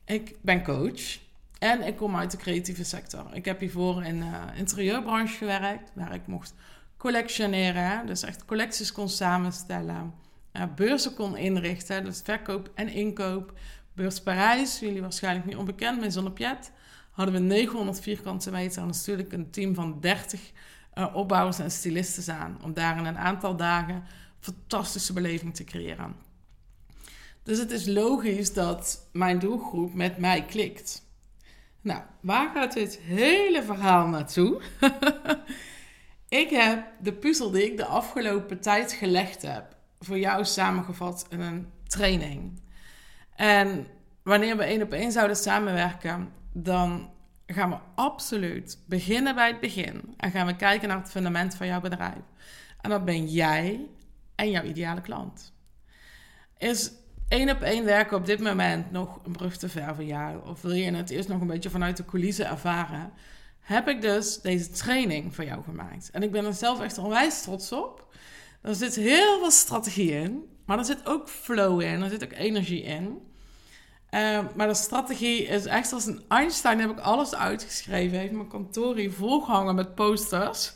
Ik 0.05 0.36
ben 0.41 0.63
coach 0.63 1.20
en 1.60 1.88
ik 1.88 1.96
kom 1.96 2.15
uit 2.15 2.32
de 2.32 2.38
creatieve 2.38 2.84
sector. 2.84 3.25
Ik 3.34 3.46
heb 3.46 3.60
hiervoor 3.60 4.03
in 4.03 4.20
de 4.20 4.25
uh, 4.25 4.58
interieurbranche 4.58 5.38
gewerkt, 5.38 5.91
waar 5.94 6.13
ik 6.13 6.27
mocht 6.27 6.53
collectioneren. 6.98 8.05
Dus 8.05 8.24
echt 8.24 8.46
collecties 8.46 8.91
kon 8.91 9.10
samenstellen 9.10 10.13
beurzen 10.75 11.13
kon 11.13 11.38
inrichten. 11.38 12.03
Dus 12.03 12.21
verkoop 12.24 12.71
en 12.75 12.88
inkoop. 12.88 13.53
Beurs 13.93 14.21
Parijs, 14.21 14.79
jullie 14.79 15.01
waarschijnlijk 15.01 15.45
niet 15.45 15.55
onbekend, 15.55 16.00
met 16.00 16.13
Zonnepiet. 16.13 16.71
Hadden 17.12 17.33
we 17.33 17.39
900 17.39 18.00
vierkante 18.00 18.51
meter 18.51 18.81
en 18.81 18.88
natuurlijk 18.88 19.33
een 19.33 19.51
team 19.51 19.74
van 19.74 20.00
30 20.00 20.51
uh, 20.93 21.15
opbouwers 21.15 21.59
en 21.59 21.71
stylisten 21.71 22.35
aan. 22.35 22.57
Om 22.63 22.74
daar 22.74 22.97
in 22.97 23.05
een 23.05 23.17
aantal 23.17 23.55
dagen 23.55 24.03
fantastische 24.39 25.13
beleving 25.13 25.55
te 25.55 25.63
creëren. 25.63 26.15
Dus 27.43 27.57
het 27.57 27.71
is 27.71 27.85
logisch 27.85 28.53
dat 28.53 29.09
mijn 29.12 29.39
doelgroep 29.39 29.93
met 29.93 30.17
mij 30.17 30.45
klikt. 30.45 31.03
Nou, 31.81 32.01
waar 32.19 32.51
gaat 32.53 32.74
dit 32.74 33.00
hele 33.00 33.63
verhaal 33.63 34.07
naartoe? 34.07 34.62
ik 36.43 36.50
heb 36.50 36.88
de 37.01 37.13
puzzel 37.13 37.51
die 37.51 37.71
ik 37.71 37.77
de 37.77 37.85
afgelopen 37.85 38.59
tijd 38.59 38.91
gelegd 38.91 39.41
heb, 39.41 39.75
voor 40.05 40.19
jou 40.19 40.45
samengevat 40.45 41.25
in 41.29 41.39
een 41.39 41.67
training. 41.88 42.62
En 43.35 43.88
wanneer 44.24 44.57
we 44.57 44.63
één 44.63 44.81
op 44.81 44.91
één 44.91 45.12
zouden 45.12 45.35
samenwerken, 45.35 46.31
dan 46.53 47.09
gaan 47.47 47.69
we 47.69 47.77
absoluut 47.95 48.79
beginnen 48.85 49.35
bij 49.35 49.47
het 49.47 49.59
begin. 49.59 50.13
En 50.17 50.31
gaan 50.31 50.45
we 50.45 50.55
kijken 50.55 50.88
naar 50.88 50.97
het 50.97 51.12
fundament 51.12 51.55
van 51.55 51.67
jouw 51.67 51.81
bedrijf. 51.81 52.24
En 52.81 52.89
dat 52.89 53.05
ben 53.05 53.27
jij 53.27 53.88
en 54.35 54.50
jouw 54.50 54.63
ideale 54.63 55.01
klant. 55.01 55.53
Is 56.57 56.91
één 57.27 57.50
op 57.50 57.62
één 57.62 57.85
werken 57.85 58.17
op 58.17 58.25
dit 58.25 58.39
moment 58.39 58.91
nog 58.91 59.19
een 59.24 59.31
brug 59.31 59.57
te 59.57 59.69
ver 59.69 59.95
voor 59.95 60.03
jou? 60.03 60.47
Of 60.47 60.62
wil 60.62 60.71
je 60.71 60.91
het 60.91 61.09
eerst 61.09 61.29
nog 61.29 61.41
een 61.41 61.47
beetje 61.47 61.69
vanuit 61.69 61.97
de 61.97 62.05
coulissen 62.05 62.50
ervaren? 62.50 63.12
Heb 63.59 63.88
ik 63.88 64.01
dus 64.01 64.41
deze 64.41 64.69
training 64.69 65.35
voor 65.35 65.43
jou 65.43 65.63
gemaakt. 65.63 66.09
En 66.12 66.24
ik 66.24 66.31
ben 66.31 66.45
er 66.45 66.53
zelf 66.53 66.81
echt 66.81 66.97
onwijs 66.97 67.41
trots 67.41 67.71
op. 67.71 68.13
Er 68.65 68.75
zit 68.75 68.95
heel 68.95 69.39
veel 69.39 69.51
strategie 69.51 70.12
in, 70.12 70.43
maar 70.65 70.77
er 70.77 70.86
zit 70.86 71.05
ook 71.05 71.29
flow 71.29 71.81
in, 71.81 72.01
er 72.01 72.10
zit 72.10 72.24
ook 72.24 72.34
energie 72.34 72.81
in. 72.81 73.22
Uh, 74.12 74.39
maar 74.55 74.67
de 74.67 74.74
strategie 74.74 75.43
is 75.43 75.65
echt 75.65 75.93
als 75.93 76.05
een 76.05 76.24
Einstein. 76.27 76.79
Heb 76.79 76.89
ik 76.89 77.00
alles 77.00 77.36
uitgeschreven. 77.36 78.17
Heeft 78.17 78.31
mijn 78.31 78.48
kantoor 78.48 78.95
hier 78.95 79.12
volgehangen 79.12 79.75
met 79.75 79.95
posters. 79.95 80.74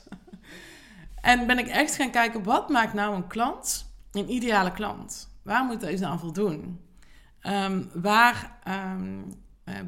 en 1.22 1.48
ben 1.48 1.58
ik 1.58 1.67
echt 1.67 1.96
gaan 1.96 2.12
kijken, 2.12 2.43
wat 2.43 2.69
maakt 2.69 2.93
nou 2.93 3.15
een 3.15 3.27
klant 3.27 3.93
een 4.12 4.31
ideale 4.31 4.72
klant? 4.72 5.29
Waar 5.43 5.63
moet 5.63 5.79
deze 5.79 6.05
aan 6.05 6.19
voldoen? 6.19 6.79
Um, 7.43 7.89
waar 7.93 8.60
um, 8.67 9.34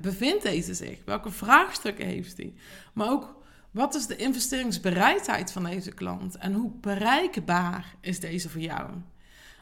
bevindt 0.01 0.43
deze 0.43 0.73
zich? 0.73 0.99
Welke 1.05 1.31
vraagstukken 1.31 2.05
heeft 2.05 2.37
hij? 2.37 2.53
Maar 2.93 3.09
ook, 3.09 3.40
wat 3.71 3.95
is 3.95 4.07
de 4.07 4.15
investeringsbereidheid 4.15 5.51
van 5.51 5.63
deze 5.63 5.91
klant? 5.91 6.37
En 6.37 6.53
hoe 6.53 6.71
bereikbaar 6.71 7.95
is 8.01 8.19
deze 8.19 8.49
voor 8.49 8.61
jou? 8.61 8.89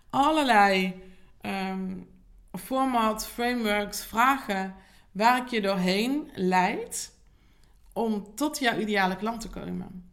Allerlei 0.09 1.01
um, 1.41 2.07
format, 2.51 3.27
frameworks, 3.27 4.05
vragen 4.05 4.75
waar 5.11 5.37
ik 5.37 5.47
je 5.47 5.61
doorheen 5.61 6.29
leid 6.33 7.17
om 7.93 8.35
tot 8.35 8.59
jouw 8.59 8.77
ideale 8.77 9.15
klant 9.15 9.41
te 9.41 9.49
komen. 9.49 10.11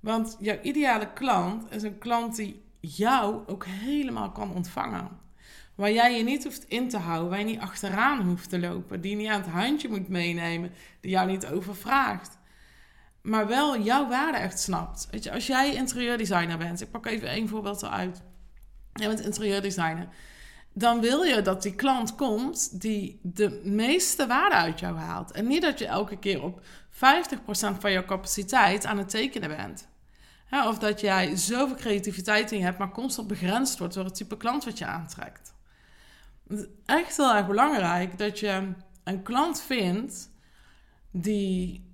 Want 0.00 0.36
jouw 0.40 0.60
ideale 0.62 1.12
klant 1.12 1.72
is 1.72 1.82
een 1.82 1.98
klant 1.98 2.36
die 2.36 2.62
jou 2.80 3.46
ook 3.46 3.64
helemaal 3.66 4.32
kan 4.32 4.54
ontvangen. 4.54 5.08
Waar 5.74 5.92
jij 5.92 6.16
je 6.16 6.24
niet 6.24 6.44
hoeft 6.44 6.64
in 6.68 6.88
te 6.88 6.98
houden, 6.98 7.28
waar 7.30 7.38
je 7.38 7.44
niet 7.44 7.60
achteraan 7.60 8.20
hoeft 8.20 8.48
te 8.48 8.58
lopen, 8.58 9.00
die 9.00 9.16
niet 9.16 9.28
aan 9.28 9.40
het 9.40 9.50
handje 9.50 9.88
moet 9.88 10.08
meenemen, 10.08 10.72
die 11.00 11.10
jou 11.10 11.30
niet 11.30 11.46
overvraagt. 11.46 12.37
Maar 13.22 13.46
wel 13.46 13.80
jouw 13.80 14.08
waarde 14.08 14.38
echt 14.38 14.60
snapt. 14.60 15.08
Weet 15.10 15.24
je, 15.24 15.32
als 15.32 15.46
jij 15.46 15.74
interieurdesigner 15.74 16.58
bent, 16.58 16.80
ik 16.80 16.90
pak 16.90 17.06
even 17.06 17.28
één 17.28 17.48
voorbeeld 17.48 17.82
eruit. 17.82 18.22
Jij 18.92 19.08
bent 19.08 19.20
interieurdesigner 19.20 20.08
dan 20.78 21.00
wil 21.00 21.22
je 21.22 21.42
dat 21.42 21.62
die 21.62 21.74
klant 21.74 22.14
komt 22.14 22.80
die 22.80 23.20
de 23.22 23.60
meeste 23.64 24.26
waarde 24.26 24.54
uit 24.54 24.80
jou 24.80 24.96
haalt. 24.96 25.30
En 25.30 25.46
niet 25.46 25.62
dat 25.62 25.78
je 25.78 25.86
elke 25.86 26.18
keer 26.18 26.42
op 26.42 26.60
50% 26.60 26.60
van 27.78 27.92
je 27.92 28.04
capaciteit 28.04 28.86
aan 28.86 28.98
het 28.98 29.10
tekenen 29.10 29.48
bent. 29.48 29.88
of 30.50 30.78
dat 30.78 31.00
jij 31.00 31.36
zoveel 31.36 31.76
creativiteit 31.76 32.52
in 32.52 32.62
hebt, 32.62 32.78
maar 32.78 32.90
constant 32.90 33.28
begrensd 33.28 33.78
wordt 33.78 33.94
door 33.94 34.04
het 34.04 34.14
type 34.14 34.36
klant 34.36 34.64
wat 34.64 34.78
je 34.78 34.86
aantrekt. 34.86 35.54
Het 36.48 36.58
is 36.58 36.66
echt 36.86 37.16
heel 37.16 37.34
erg 37.34 37.46
belangrijk 37.46 38.18
dat 38.18 38.38
je 38.38 38.72
een 39.04 39.22
klant 39.22 39.60
vindt 39.60 40.30
die 41.10 41.87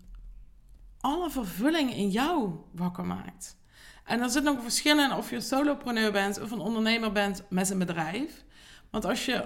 alle 1.05 1.31
vervulling 1.31 1.95
in 1.95 2.11
jou 2.11 2.51
wakker 2.73 3.05
maakt. 3.05 3.57
En 4.05 4.21
er 4.21 4.31
zit 4.31 4.43
nog 4.43 4.57
een 4.57 4.63
verschil 4.63 4.99
in 4.99 5.13
of 5.13 5.31
je 5.31 5.37
een 5.37 5.43
solopreneur 5.43 6.13
bent 6.13 6.41
of 6.43 6.51
een 6.51 6.61
ondernemer 6.61 7.13
bent 7.13 7.43
met 7.49 7.71
een 7.71 7.79
bedrijf. 7.79 8.45
Want 8.91 9.05
als 9.05 9.25
je 9.25 9.45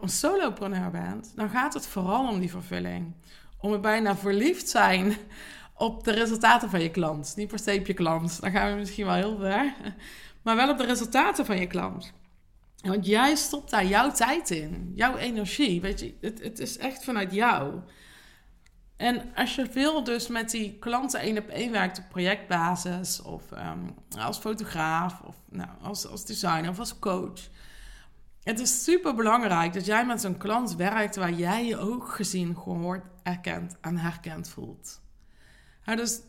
een 0.00 0.08
solopreneur 0.08 0.90
bent, 0.90 1.32
dan 1.36 1.50
gaat 1.50 1.74
het 1.74 1.86
vooral 1.86 2.28
om 2.28 2.40
die 2.40 2.50
vervulling. 2.50 3.14
Om 3.58 3.72
het 3.72 3.80
bijna 3.80 4.16
verliefd 4.16 4.68
zijn 4.68 5.16
op 5.88 6.04
de 6.04 6.12
resultaten 6.12 6.70
van 6.70 6.82
je 6.82 6.90
klant. 6.90 7.32
Niet 7.36 7.48
per 7.48 7.58
se 7.58 7.76
op 7.78 7.86
je 7.86 7.94
klant, 7.94 8.40
dan 8.40 8.50
gaan 8.50 8.70
we 8.70 8.78
misschien 8.78 9.06
wel 9.06 9.14
heel 9.14 9.38
ver. 9.38 9.74
Maar 10.42 10.56
wel 10.56 10.70
op 10.70 10.78
de 10.78 10.86
resultaten 10.86 11.46
van 11.46 11.60
je 11.60 11.66
klant. 11.66 12.12
Want 12.82 13.06
jij 13.06 13.34
stopt 13.34 13.70
daar 13.70 13.86
jouw 13.86 14.10
tijd 14.10 14.50
in, 14.50 14.92
jouw 14.94 15.16
energie. 15.16 15.80
Weet 15.80 16.00
je, 16.00 16.14
het, 16.20 16.42
het 16.42 16.58
is 16.58 16.78
echt 16.78 17.04
vanuit 17.04 17.32
jou. 17.32 17.80
En 18.98 19.34
als 19.34 19.54
je 19.54 19.66
veel 19.70 20.04
dus 20.04 20.28
met 20.28 20.50
die 20.50 20.78
klanten 20.78 21.20
één 21.20 21.38
op 21.38 21.48
één 21.48 21.72
werkt 21.72 21.98
op 21.98 22.04
projectbasis, 22.08 23.22
of 23.22 23.52
ehm, 23.52 23.78
als 24.18 24.38
fotograaf, 24.38 25.20
of 25.20 25.36
nou, 25.50 25.68
als, 25.82 26.06
als 26.06 26.24
designer 26.24 26.70
of 26.70 26.78
als 26.78 26.98
coach, 26.98 27.40
het 28.42 28.60
is 28.60 28.84
super 28.84 29.14
belangrijk 29.14 29.72
dat 29.72 29.86
jij 29.86 30.06
met 30.06 30.20
zo'n 30.20 30.36
klant 30.36 30.76
werkt 30.76 31.16
waar 31.16 31.32
jij 31.32 31.66
je 31.66 31.78
ook 31.78 32.08
gezien, 32.08 32.56
gehoord, 32.56 33.04
erkend 33.22 33.76
en 33.80 33.96
herkend 33.96 34.48
voelt. 34.48 35.00
dus 35.84 36.20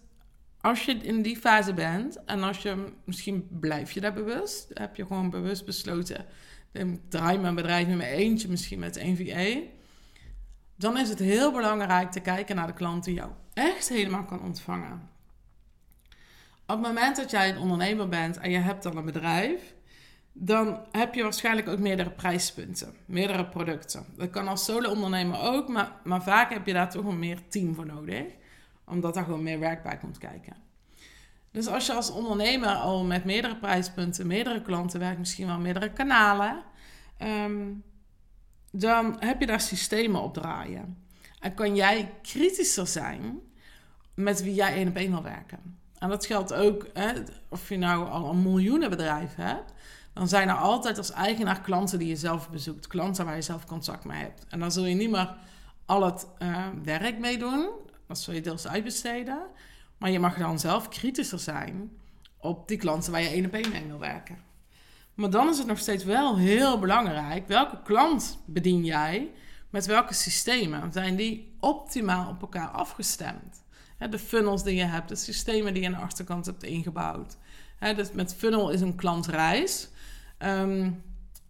als 0.62 0.86
je 0.86 0.92
in 0.92 1.22
die 1.22 1.38
fase 1.38 1.74
bent 1.74 2.24
en 2.26 2.44
als 2.44 2.58
je 2.58 2.94
misschien 3.04 3.48
blijf 3.60 3.92
je 3.92 4.02
daar 4.02 4.14
bewust, 4.14 4.72
heb 4.74 4.96
je 4.96 5.06
gewoon 5.06 5.30
bewust 5.30 5.66
besloten, 5.66 6.26
ik 6.72 7.00
draai 7.10 7.38
mijn 7.38 7.56
bedrijf 7.56 7.88
met 7.88 7.98
mijn 7.98 8.14
eentje, 8.14 8.50
misschien 8.50 8.80
met 8.80 8.98
een 8.98 9.18
VA, 9.18 9.60
dan 10.80 10.98
is 10.98 11.10
het 11.10 11.20
heel 11.20 11.52
belangrijk 11.52 12.12
te 12.12 12.20
kijken 12.20 12.56
naar 12.56 12.68
de 12.68 12.74
klant 12.74 13.04
die 13.04 13.14
jou 13.14 13.32
echt 13.54 13.90
helemaal 13.90 14.26
kan 14.26 14.42
ontvangen. 14.42 15.10
Op 16.62 16.76
het 16.76 16.82
moment 16.82 17.16
dat 17.16 17.32
jij 17.32 17.50
een 17.50 17.58
ondernemer 17.58 18.10
bent 18.10 18.38
en 18.38 18.52
je 18.52 18.58
hebt 18.58 18.84
dan 18.84 18.98
een 18.98 19.06
bedrijf, 19.06 19.74
dan 20.32 20.80
heb 20.92 21.14
je 21.14 21.24
waarschijnlijk 21.24 21.68
ook 21.68 21.80
meerdere 21.80 22.10
prijspunten, 22.10 22.94
meerdere 23.06 23.46
producten. 23.46 24.06
Dat 24.16 24.30
kan 24.30 24.48
als 24.48 24.66
solo-ondernemer 24.66 25.40
ook, 25.40 25.68
maar, 25.68 25.92
maar 26.04 26.24
vaak 26.24 26.54
heb 26.54 26.66
je 26.66 26.74
daar 26.74 26.90
toch 26.90 27.06
een 27.06 27.20
meer 27.20 27.48
team 27.48 27.76
voor 27.76 27.86
nodig, 27.86 28.26
omdat 28.86 29.14
daar 29.14 29.24
gewoon 29.24 29.44
meer 29.44 29.60
werk 29.60 29.84
bij 29.84 29.98
komt 29.98 30.18
kijken. 30.18 30.56
Dus 31.52 31.68
als 31.68 31.86
je 31.86 31.94
als 31.94 32.12
ondernemer 32.12 32.74
al 32.74 33.04
met 33.04 33.26
meerdere 33.26 33.56
prijspunten, 33.56 34.28
meerdere 34.28 34.62
klanten 34.62 35.00
werkt, 35.00 35.20
misschien 35.20 35.48
wel 35.48 35.60
meerdere 35.60 35.94
kanalen, 35.94 36.64
ehm, 37.18 37.68
dan 38.72 39.16
heb 39.20 39.40
je 39.40 39.46
daar 39.46 39.62
systemen 39.62 40.22
op 40.22 40.34
draaien. 40.34 40.98
En 41.40 41.54
kan 41.54 41.76
jij 41.76 42.14
kritischer 42.22 42.88
zijn 42.88 43.40
met 44.14 44.44
wie 44.44 44.54
jij 44.54 44.74
één 44.74 44.88
op 44.88 44.96
één 44.96 45.12
wil 45.12 45.24
werken. 45.24 45.78
En 45.98 46.10
dat 46.10 46.26
geldt 46.26 46.54
ook 46.54 46.88
hè, 46.94 47.14
of 47.50 47.70
je 47.70 47.78
nou 47.78 48.10
al 48.10 48.30
een 48.30 48.42
miljoenenbedrijf 48.42 49.36
hebt 49.36 49.74
dan 50.20 50.28
zijn 50.28 50.50
er 50.50 50.56
altijd 50.56 50.98
als 50.98 51.12
eigenaar 51.12 51.62
klanten 51.62 52.00
die 52.00 52.08
je 52.08 52.16
zelf 52.16 52.50
bezoekt. 52.50 52.88
Klanten 52.88 53.26
waar 53.26 53.36
je 53.36 53.42
zelf 53.42 53.66
contact 53.66 54.04
mee 54.04 54.22
hebt. 54.22 54.46
En 54.50 54.60
dan 54.60 54.72
zul 54.72 54.86
je 54.86 54.96
niet 54.96 55.10
meer 55.10 55.36
al 55.86 56.06
het 56.06 56.28
uh, 56.40 56.68
werk 56.84 57.20
mee 57.20 57.38
doen. 57.38 57.70
Dat 58.08 58.20
zul 58.20 58.34
je 58.34 58.42
deels 58.42 58.68
uitbesteden. 58.68 59.40
Maar 59.98 60.10
je 60.10 60.20
mag 60.20 60.38
dan 60.38 60.60
zelf 60.60 60.90
kritischer 60.90 61.40
zijn 61.40 61.92
op 62.38 62.68
die 62.68 62.78
klanten 62.78 63.12
waar 63.12 63.22
je 63.22 63.30
één 63.30 63.46
op 63.46 63.54
één 63.54 63.70
mee 63.70 63.88
wil 63.88 64.00
werken. 64.00 64.38
Maar 65.20 65.30
dan 65.30 65.50
is 65.50 65.58
het 65.58 65.68
nog 65.68 65.78
steeds 65.78 66.04
wel 66.04 66.38
heel 66.38 66.80
belangrijk. 66.80 67.48
Welke 67.48 67.82
klant 67.84 68.40
bedien 68.46 68.86
jij? 68.86 69.32
Met 69.70 69.86
welke 69.86 70.14
systemen? 70.14 70.92
Zijn 70.92 71.16
die 71.16 71.56
optimaal 71.60 72.30
op 72.30 72.42
elkaar 72.42 72.68
afgestemd? 72.68 73.64
De 74.10 74.20
funnels 74.20 74.64
die 74.64 74.76
je 74.76 74.84
hebt, 74.84 75.10
de 75.10 75.16
systemen 75.16 75.74
die 75.74 75.82
je 75.82 75.88
aan 75.88 75.94
de 75.94 76.00
achterkant 76.00 76.46
hebt 76.46 76.64
ingebouwd. 76.64 77.38
Dus 77.96 78.12
met 78.12 78.36
funnel 78.36 78.70
is 78.70 78.82
een 78.82 78.96
klantreis. 78.96 79.90
Um, 80.40 81.04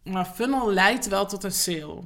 maar 0.04 0.26
funnel 0.26 0.72
leidt 0.72 1.08
wel 1.08 1.26
tot 1.26 1.44
een 1.44 1.52
sale. 1.52 2.02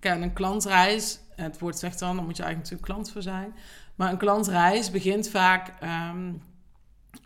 Kijk, 0.00 0.22
een 0.22 0.32
klantreis, 0.32 1.18
het 1.34 1.58
woord 1.58 1.78
zegt 1.78 1.98
dan, 1.98 2.16
dan 2.16 2.24
moet 2.24 2.36
je 2.36 2.42
eigenlijk 2.42 2.70
natuurlijk 2.70 2.92
klant 2.92 3.12
voor 3.12 3.22
zijn. 3.32 3.54
Maar 3.94 4.10
een 4.10 4.18
klantreis 4.18 4.90
begint 4.90 5.28
vaak 5.28 5.72
um, 5.82 6.42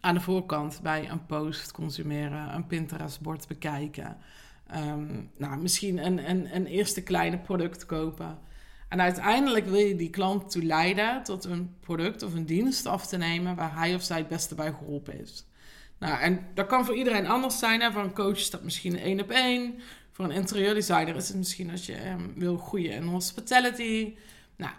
aan 0.00 0.14
de 0.14 0.20
voorkant 0.20 0.80
bij 0.82 1.10
een 1.10 1.26
post 1.26 1.72
consumeren, 1.72 2.54
een 2.54 2.66
Pinterest-bord 2.66 3.48
bekijken. 3.48 4.16
Um, 4.74 5.30
nou, 5.36 5.56
misschien 5.56 6.06
een, 6.06 6.30
een, 6.30 6.54
een 6.54 6.66
eerste 6.66 7.02
kleine 7.02 7.38
product 7.38 7.86
kopen. 7.86 8.38
En 8.88 9.00
uiteindelijk 9.00 9.66
wil 9.66 9.80
je 9.80 9.96
die 9.96 10.10
klant 10.10 10.50
toe 10.50 10.62
leiden 10.64 11.22
tot 11.22 11.44
een 11.44 11.74
product 11.80 12.22
of 12.22 12.34
een 12.34 12.46
dienst 12.46 12.86
af 12.86 13.06
te 13.06 13.16
nemen 13.16 13.56
waar 13.56 13.74
hij 13.74 13.94
of 13.94 14.02
zij 14.02 14.18
het 14.18 14.28
beste 14.28 14.54
bij 14.54 14.72
geholpen 14.72 15.20
is. 15.20 15.46
Nou, 15.98 16.20
en 16.20 16.46
dat 16.54 16.66
kan 16.66 16.84
voor 16.84 16.94
iedereen 16.94 17.26
anders 17.26 17.58
zijn. 17.58 17.80
Hè. 17.80 17.92
Voor 17.92 18.02
een 18.02 18.14
coach 18.14 18.36
is 18.36 18.50
dat 18.50 18.62
misschien 18.62 18.98
één 18.98 19.20
op 19.20 19.30
één. 19.30 19.74
Voor 20.12 20.24
een 20.24 20.30
interieurdesigner 20.30 21.16
is 21.16 21.28
het 21.28 21.36
misschien 21.36 21.70
als 21.70 21.86
je 21.86 22.08
um, 22.08 22.32
wil 22.36 22.56
groeien 22.56 22.92
in 22.92 23.02
hospitality. 23.02 24.14
Nou, 24.56 24.72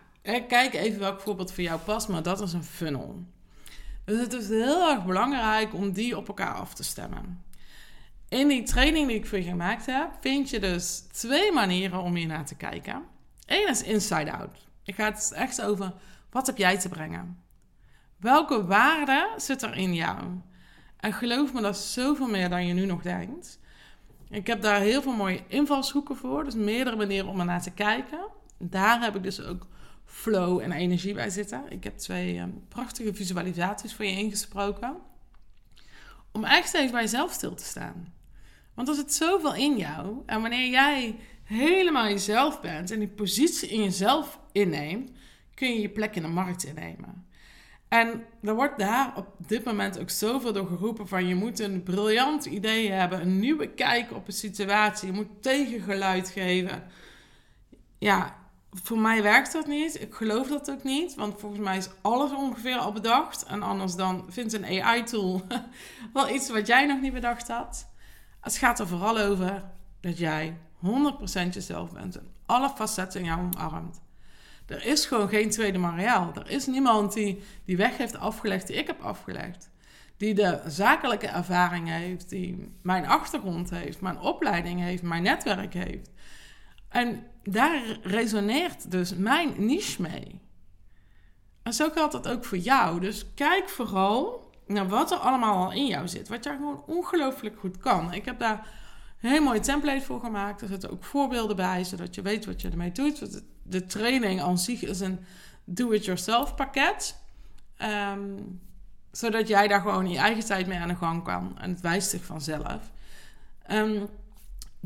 kijk 0.48 0.74
even 0.74 1.00
welk 1.00 1.20
voorbeeld 1.20 1.52
voor 1.52 1.64
jou 1.64 1.80
past, 1.80 2.08
maar 2.08 2.24
dat 2.24 2.42
is 2.42 2.54
een 2.54 2.64
funnel. 2.64 3.24
Dus 4.08 4.20
het 4.20 4.34
is 4.34 4.50
heel 4.50 4.90
erg 4.90 5.06
belangrijk 5.06 5.74
om 5.74 5.92
die 5.92 6.18
op 6.18 6.28
elkaar 6.28 6.54
af 6.54 6.74
te 6.74 6.84
stemmen. 6.84 7.44
In 8.30 8.48
die 8.48 8.64
training 8.64 9.08
die 9.08 9.18
ik 9.18 9.26
voor 9.26 9.38
je 9.38 9.44
gemaakt 9.44 9.86
heb, 9.86 10.10
vind 10.20 10.50
je 10.50 10.60
dus 10.60 11.00
twee 11.12 11.52
manieren 11.52 12.02
om 12.02 12.16
hier 12.16 12.28
naar 12.28 12.46
te 12.46 12.56
kijken. 12.56 13.04
Eén 13.46 13.70
is 13.70 13.84
inside 13.84 14.32
out. 14.32 14.68
Ik 14.84 14.96
ga 14.96 15.06
het 15.06 15.32
echt 15.36 15.62
over 15.62 15.94
wat 16.30 16.48
heb 16.48 16.58
jij 16.58 16.78
te 16.80 16.90
brengen? 16.90 17.44
Welke 18.18 18.66
waarde 18.66 19.30
zit 19.38 19.62
er 19.62 19.76
in 19.76 19.94
jou? 19.94 20.24
En 20.98 21.14
geloof 21.14 21.54
me, 21.54 21.62
dat 21.62 21.76
is 21.76 21.94
zoveel 21.94 22.28
meer 22.28 22.50
dan 22.50 22.68
je 22.68 22.74
nu 22.74 22.86
nog 22.86 23.02
denkt. 23.02 23.60
Ik 24.30 24.48
heb 24.48 24.62
daar 24.62 24.80
heel 24.80 25.02
veel 25.02 25.16
mooie 25.16 25.44
invalshoeken 25.48 26.16
voor. 26.16 26.44
Dus 26.44 26.56
meerdere 26.56 26.96
manieren 26.96 27.30
om 27.30 27.40
er 27.40 27.46
naar 27.46 27.62
te 27.62 27.72
kijken. 27.72 28.20
Daar 28.58 29.02
heb 29.02 29.16
ik 29.16 29.24
dus 29.24 29.44
ook 29.44 29.68
flow 30.08 30.60
en 30.60 30.72
energie 30.72 31.14
bij 31.14 31.30
zitten. 31.30 31.64
Ik 31.70 31.84
heb 31.84 31.98
twee 31.98 32.38
ehm, 32.38 32.50
prachtige 32.68 33.14
visualisaties 33.14 33.94
voor 33.94 34.06
je 34.06 34.12
ingesproken. 34.12 34.96
Om 36.32 36.44
echt 36.44 36.74
even 36.74 36.92
bij 36.92 37.02
jezelf 37.02 37.32
stil 37.32 37.56
te 37.56 37.64
staan. 37.64 38.14
Want 38.74 38.88
er 38.88 38.96
zit 38.96 39.14
zoveel 39.14 39.56
in 39.56 39.78
jou. 39.78 40.24
En 40.26 40.42
wanneer 40.42 40.70
jij 40.70 41.16
helemaal 41.44 42.08
jezelf 42.08 42.62
bent 42.62 42.92
en 42.92 43.00
die 43.00 43.08
positie 43.08 43.70
in 43.70 43.84
jezelf 43.84 44.40
inneemt, 44.52 45.12
kun 45.54 45.74
je 45.74 45.82
je 45.82 45.90
plek 45.90 46.16
in 46.16 46.22
de 46.22 46.28
markt 46.28 46.64
innemen. 46.64 47.26
En 47.88 48.24
er 48.42 48.56
wordt 48.56 48.80
daar 48.80 49.14
op 49.16 49.28
dit 49.48 49.64
moment 49.64 50.00
ook 50.00 50.10
zoveel 50.10 50.54
door 50.54 50.68
geroepen 50.68 51.08
van 51.08 51.28
je 51.28 51.36
moet 51.36 51.60
een 51.60 51.84
briljant 51.84 52.46
idee 52.46 52.92
hebben, 52.92 53.22
een 53.22 53.40
nieuwe 53.40 53.68
kijk 53.68 54.12
op 54.12 54.28
een 54.28 54.34
situatie, 54.34 55.08
je 55.08 55.14
moet 55.14 55.42
tegengeluid 55.42 56.30
geven. 56.30 56.84
Ja, 57.98 58.38
voor 58.84 59.00
mij 59.00 59.24
werkt 59.24 59.54
dat 59.54 59.68
niet. 59.68 60.02
Ik 60.02 60.14
geloof 60.14 60.48
dat 60.48 60.72
ook 60.72 60.84
niet, 60.84 61.16
want 61.16 61.40
volgens 61.40 61.62
mij 61.62 61.78
is 61.78 61.90
alles 62.02 62.32
ongeveer 62.32 62.78
al 62.78 62.92
bedacht. 62.92 63.44
En 63.44 63.64
anders 63.64 63.96
dan 63.96 64.26
vindt 64.30 64.54
een 64.54 64.84
AI-tool 64.84 65.42
wel 66.14 66.30
iets 66.30 66.50
wat 66.50 66.68
jij 66.68 66.86
nog 66.86 67.02
niet 67.02 67.14
bedacht 67.14 67.48
had. 67.48 67.90
Het 68.42 68.58
gaat 68.58 68.80
er 68.80 68.88
vooral 68.88 69.18
over 69.18 69.64
dat 70.00 70.18
jij 70.18 70.58
100% 70.86 70.90
jezelf 71.50 71.92
bent 71.92 72.16
en 72.18 72.28
alle 72.46 72.70
facetten 72.70 73.20
in 73.20 73.26
jou 73.26 73.40
omarmt. 73.40 74.02
Er 74.66 74.86
is 74.86 75.06
gewoon 75.06 75.30
geen 75.30 75.50
tweede 75.50 75.78
Marielle. 75.78 76.32
Er 76.34 76.50
is 76.50 76.66
niemand 76.66 77.14
die 77.14 77.44
die 77.66 77.78
weg 77.78 77.98
heeft 77.98 78.18
afgelegd 78.18 78.68
die 78.68 78.76
ik 78.76 78.88
heb 78.88 79.02
afgelegd. 79.02 79.70
Die 80.18 80.34
de 80.34 80.62
zakelijke 80.68 81.28
ervaring 81.28 81.88
heeft, 81.90 82.30
die 82.30 82.74
mijn 82.82 83.08
achtergrond 83.08 83.70
heeft, 83.70 84.02
mijn 84.02 84.20
opleiding 84.20 84.80
heeft, 84.80 85.04
mijn 85.04 85.24
netwerk 85.24 85.74
heeft. 85.74 86.10
En 86.98 87.24
daar 87.44 87.82
resoneert 88.02 88.92
dus 88.92 89.16
mijn 89.16 89.54
niche 89.58 90.02
mee. 90.02 90.42
En 91.64 91.74
zo 91.74 91.90
geldt 91.90 92.12
dat 92.12 92.28
ook 92.28 92.46
voor 92.46 92.58
jou. 92.58 93.00
Dus 93.00 93.34
kijk 93.34 93.70
vooral 93.70 94.52
naar 94.68 94.88
wat 94.88 95.12
er 95.12 95.18
allemaal 95.18 95.66
al 95.66 95.72
in 95.72 95.86
jou 95.86 96.08
zit. 96.08 96.28
Wat 96.28 96.44
jij 96.44 96.56
gewoon 96.56 96.84
ongelooflijk 96.86 97.60
goed 97.60 97.78
kan. 97.78 98.14
Ik 98.14 98.26
heb 98.26 98.40
daar 98.40 98.68
een 99.22 99.30
heel 99.30 99.42
mooi 99.44 99.60
template 99.60 100.06
voor 100.06 100.20
gemaakt. 100.20 100.62
Er 100.62 100.68
zitten 100.68 100.92
ook 100.92 101.04
voorbeelden 101.04 101.56
bij, 101.56 101.84
zodat 101.84 102.16
je 102.16 102.22
weet 102.22 102.46
wat 102.46 102.62
je 102.62 102.70
ermee 102.70 102.92
doet. 102.92 103.42
De 103.64 103.86
training 103.86 104.42
aan 104.42 104.58
zich 104.58 104.82
is 104.84 105.00
een 105.00 105.20
do-it-yourself 105.64 106.56
pakket. 106.56 107.18
Ehm, 107.78 108.38
zodat 109.12 109.48
jij 109.48 109.68
daar 109.68 109.82
gewoon 109.82 110.10
je 110.10 110.18
eigen 110.18 110.46
tijd 110.46 110.68
mee 110.68 110.80
aan 110.80 110.88
de 110.88 110.96
gang 110.96 111.24
kan. 111.24 111.58
En 111.60 111.70
het 111.70 111.82
wijst 111.82 112.10
zich 112.10 112.24
vanzelf. 112.24 112.92
Um, 113.72 114.10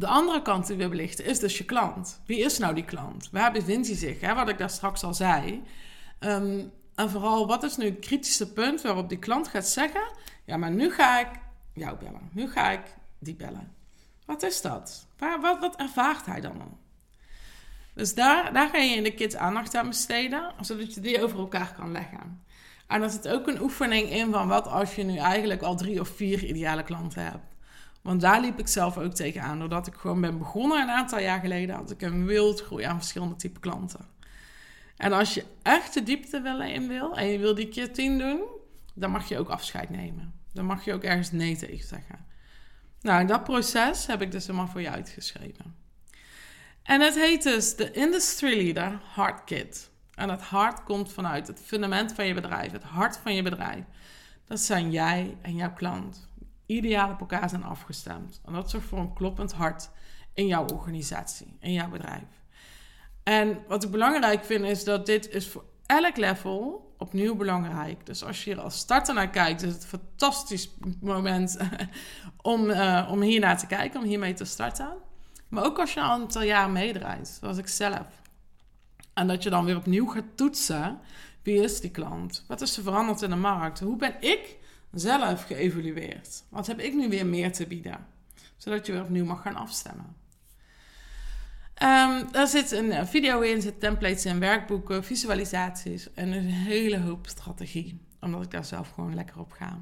de 0.02 0.08
andere 0.08 0.42
kant 0.42 0.68
die 0.68 0.76
we 0.76 0.90
belichten 0.90 1.26
is 1.26 1.40
dus 1.40 1.58
je 1.58 1.64
klant. 1.64 2.22
Wie 2.26 2.40
is 2.40 2.58
nou 2.58 2.74
die 2.74 2.86
klant? 2.86 3.30
Waar 3.32 3.52
bevindt 3.52 3.88
hij 3.88 3.96
zich? 3.96 4.22
Hè? 4.22 4.34
Wat 4.34 4.50
ik 4.50 4.58
daar 4.58 4.70
straks 4.70 5.04
al 5.04 5.14
zei. 5.14 5.64
Ehm, 6.20 6.64
en 6.96 7.10
vooral, 7.10 7.48
wat 7.48 7.64
is 7.64 7.78
nu 7.78 7.86
het 7.86 8.00
kritische 8.00 8.52
punt 8.52 8.82
waarop 8.82 9.10
die 9.10 9.20
klant 9.20 9.48
gaat 9.48 9.68
zeggen: 9.68 10.02
Ja, 10.46 10.58
maar 10.58 10.72
nu 10.72 10.92
ga 10.92 11.20
ik 11.20 11.28
jou 11.74 11.98
bellen. 11.98 12.30
Nu 12.32 12.50
ga 12.50 12.72
ik 12.72 12.82
die 13.20 13.36
bellen. 13.36 13.76
Wat 14.26 14.44
is 14.44 14.62
dat? 14.62 15.08
Waar, 15.18 15.42
wat, 15.42 15.60
wat 15.60 15.76
ervaart 15.76 16.26
hij 16.26 16.42
dan 16.42 16.62
al? 16.62 16.78
Dus 17.94 18.14
daar, 18.14 18.54
daar 18.54 18.70
ga 18.70 18.78
je 18.78 18.96
in 18.96 19.04
de 19.04 19.14
kids 19.14 19.36
aandacht 19.36 19.76
aan 19.76 19.88
besteden, 19.88 20.54
zodat 20.62 20.94
je 20.94 21.02
die 21.02 21.24
over 21.24 21.40
elkaar 21.40 21.74
kan 21.74 21.92
leggen. 21.92 22.44
En 22.88 23.02
er 23.02 23.10
zit 23.10 23.28
ook 23.28 23.48
een 23.48 23.62
oefening 23.62 24.10
in 24.10 24.32
van 24.32 24.48
wat 24.48 24.68
als 24.68 24.96
je 24.96 25.04
nu 25.04 25.18
eigenlijk 25.18 25.62
al 25.62 25.76
drie 25.76 26.00
of 26.00 26.10
vier 26.10 26.44
ideale 26.44 26.84
klanten 26.84 27.24
hebt. 27.24 27.51
Want 28.02 28.22
daar 28.22 28.42
liep 28.42 28.60
ik 28.60 28.68
zelf 28.68 28.98
ook 28.98 29.14
tegenaan. 29.14 29.60
Doordat 29.60 29.88
ik 29.88 29.94
gewoon 29.94 30.22
ben 30.22 30.38
begonnen 30.38 30.82
een 30.82 30.90
aantal 30.90 31.20
jaar 31.20 31.40
geleden, 31.40 31.76
had 31.76 31.92
ik 31.92 32.02
een 32.02 32.26
wild 32.26 32.62
groei 32.62 32.84
aan 32.84 32.98
verschillende 32.98 33.36
type 33.36 33.60
klanten. 33.60 34.06
En 34.98 35.14
als 35.14 35.34
je 35.34 35.46
echt 35.62 35.94
de 35.94 36.04
diepte 36.04 36.42
wil 36.42 36.62
in 36.62 36.88
wil 36.88 37.18
en 37.18 37.28
je 37.28 37.40
wil 37.40 37.56
die 37.56 37.70
keer 37.70 37.94
tien 37.94 38.18
doen, 38.18 38.42
dan 38.94 39.12
mag 39.12 39.30
je 39.30 39.38
ook 39.38 39.50
afscheid 39.50 39.90
nemen. 39.90 40.34
Dan 40.54 40.66
mag 40.66 40.86
je 40.86 40.94
ook 40.94 41.04
ergens 41.04 41.32
nee 41.32 41.58
tegen 41.58 41.88
zeggen. 41.88 42.26
Nou, 43.02 43.26
dat 43.26 43.44
proces 43.44 44.08
heb 44.08 44.22
ik 44.22 44.32
dus 44.32 44.48
helemaal 44.48 44.68
voor 44.68 44.82
je 44.82 44.90
uitgeschreven. 44.90 45.76
En 46.84 47.02
het 47.02 47.16
heet 47.16 47.44
dus 47.44 47.76
de 47.76 47.92
Industry 47.92 48.56
Leader 48.64 49.02
Heart 49.16 49.44
Kit. 49.44 49.90
En 50.16 50.30
het 50.30 50.42
hart 50.42 50.84
komt 50.84 51.14
vanuit 51.14 51.48
het 51.48 51.60
fundament 51.66 52.14
van 52.14 52.26
je 52.26 52.34
bedrijf, 52.34 52.72
het 52.72 52.84
hart 52.84 53.18
van 53.18 53.36
je 53.36 53.44
bedrijf. 53.44 53.84
Dat 54.46 54.60
zijn 54.60 54.92
jij 54.92 55.38
en 55.42 55.56
jouw 55.56 55.74
klant 55.74 56.30
ideaal 56.72 57.10
op 57.10 57.20
elkaar 57.20 57.50
zijn 57.50 57.64
afgestemd. 57.64 58.42
En 58.46 58.54
dat 58.54 58.70
zorgt 58.70 58.88
voor 58.88 59.00
een 59.00 59.14
kloppend 59.14 59.52
hart 59.52 59.90
in 60.34 60.48
jouw 60.48 60.66
organisatie, 60.66 61.58
in 61.60 61.74
jouw 61.74 61.90
bedrijf. 61.90 62.42
En 63.24 63.64
wat 63.68 63.84
ik 63.84 63.92
belangrijk 63.92 64.46
vind 64.46 64.66
is 64.66 64.84
dat 64.84 65.06
dit 65.06 65.30
is 65.30 65.48
voor 65.48 65.64
elk 65.86 66.18
level 66.18 66.94
opnieuw 66.98 67.36
belangrijk. 67.36 68.06
Dus 68.06 68.24
als 68.24 68.44
je 68.44 68.52
er 68.52 68.62
als 68.62 68.78
starter 68.78 69.14
naar 69.14 69.30
kijkt, 69.30 69.62
is 69.62 69.74
het 69.74 69.84
een 69.84 70.00
fantastisch 70.00 70.70
moment 71.02 71.58
om, 72.42 72.70
uh, 72.70 73.08
om 73.12 73.22
hier 73.22 73.40
naar 73.40 73.58
te 73.58 73.68
kijken, 73.68 74.00
om 74.00 74.06
hiermee 74.06 74.34
te 74.34 74.46
starten. 74.46 74.94
Maar 75.48 75.66
ook 75.66 75.80
als 75.80 75.94
je 75.94 76.00
een 76.00 76.06
aantal 76.06 76.44
jaar 76.44 76.70
meedraait, 76.70 77.38
zoals 77.40 77.58
ik 77.58 77.68
zelf. 77.68 78.22
En 79.14 79.28
dat 79.28 79.44
je 79.44 79.50
dan 79.50 79.66
weer 79.66 79.76
opnieuw 79.76 80.06
gaat 80.06 80.38
toetsen. 80.38 81.00
Wie 81.44 81.64
is 81.64 81.82
die 81.82 81.92
klant? 81.92 82.46
Wat 82.48 82.62
is 82.62 82.78
er 82.78 82.84
veranderd 82.84 83.22
in 83.22 83.30
de 83.30 83.36
markt? 83.36 83.80
Hoe 83.80 83.98
ben 83.98 84.16
ik 84.20 84.58
zelf 84.92 85.44
geëvalueerd? 85.44 86.44
Wat 86.50 86.68
heb 86.68 86.80
ik 86.80 86.94
nu 86.94 87.10
weer 87.10 87.26
meer 87.26 87.52
te 87.52 87.68
bieden? 87.68 88.08
Zodat 88.58 88.86
je 88.86 88.92
weer 88.92 89.02
opnieuw 89.02 89.26
mag 89.26 89.42
gaan 89.42 89.56
afstemmen. 89.56 90.16
Um, 91.84 92.32
daar 92.32 92.48
zit 92.48 92.72
een 92.72 93.08
video 93.08 93.40
in, 93.40 93.62
zit 93.62 93.80
templates 93.80 94.26
in, 94.26 94.40
werkboeken, 94.40 95.04
visualisaties 95.04 96.14
en 96.14 96.32
een 96.32 96.50
hele 96.50 97.00
hoop 97.00 97.28
strategie. 97.28 98.06
Omdat 98.20 98.44
ik 98.44 98.52
daar 98.52 98.66
zelf 98.66 98.90
gewoon 98.90 99.16
lekker 99.16 99.40
op 99.40 99.52
ga. 99.52 99.80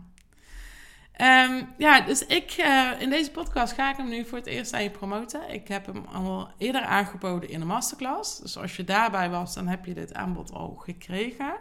Um, 1.22 1.70
ja, 1.78 2.02
dus 2.02 2.26
ik, 2.26 2.56
uh, 2.60 2.92
in 3.00 3.10
deze 3.10 3.32
podcast 3.32 3.74
ga 3.74 3.92
ik 3.92 3.98
hem 3.98 4.10
nu 4.10 4.26
voor 4.26 4.38
het 4.38 4.48
eerst 4.48 4.74
aan 4.74 4.84
je 4.84 4.90
promoten. 4.90 5.54
Ik 5.54 5.68
heb 5.68 5.86
hem 5.86 6.06
al 6.06 6.50
eerder 6.58 6.82
aangeboden 6.82 7.50
in 7.50 7.60
de 7.60 7.66
masterclass. 7.66 8.40
Dus 8.40 8.58
als 8.58 8.76
je 8.76 8.84
daarbij 8.84 9.30
was, 9.30 9.54
dan 9.54 9.68
heb 9.68 9.86
je 9.86 9.94
dit 9.94 10.14
aanbod 10.14 10.52
al 10.52 10.76
gekregen. 10.76 11.54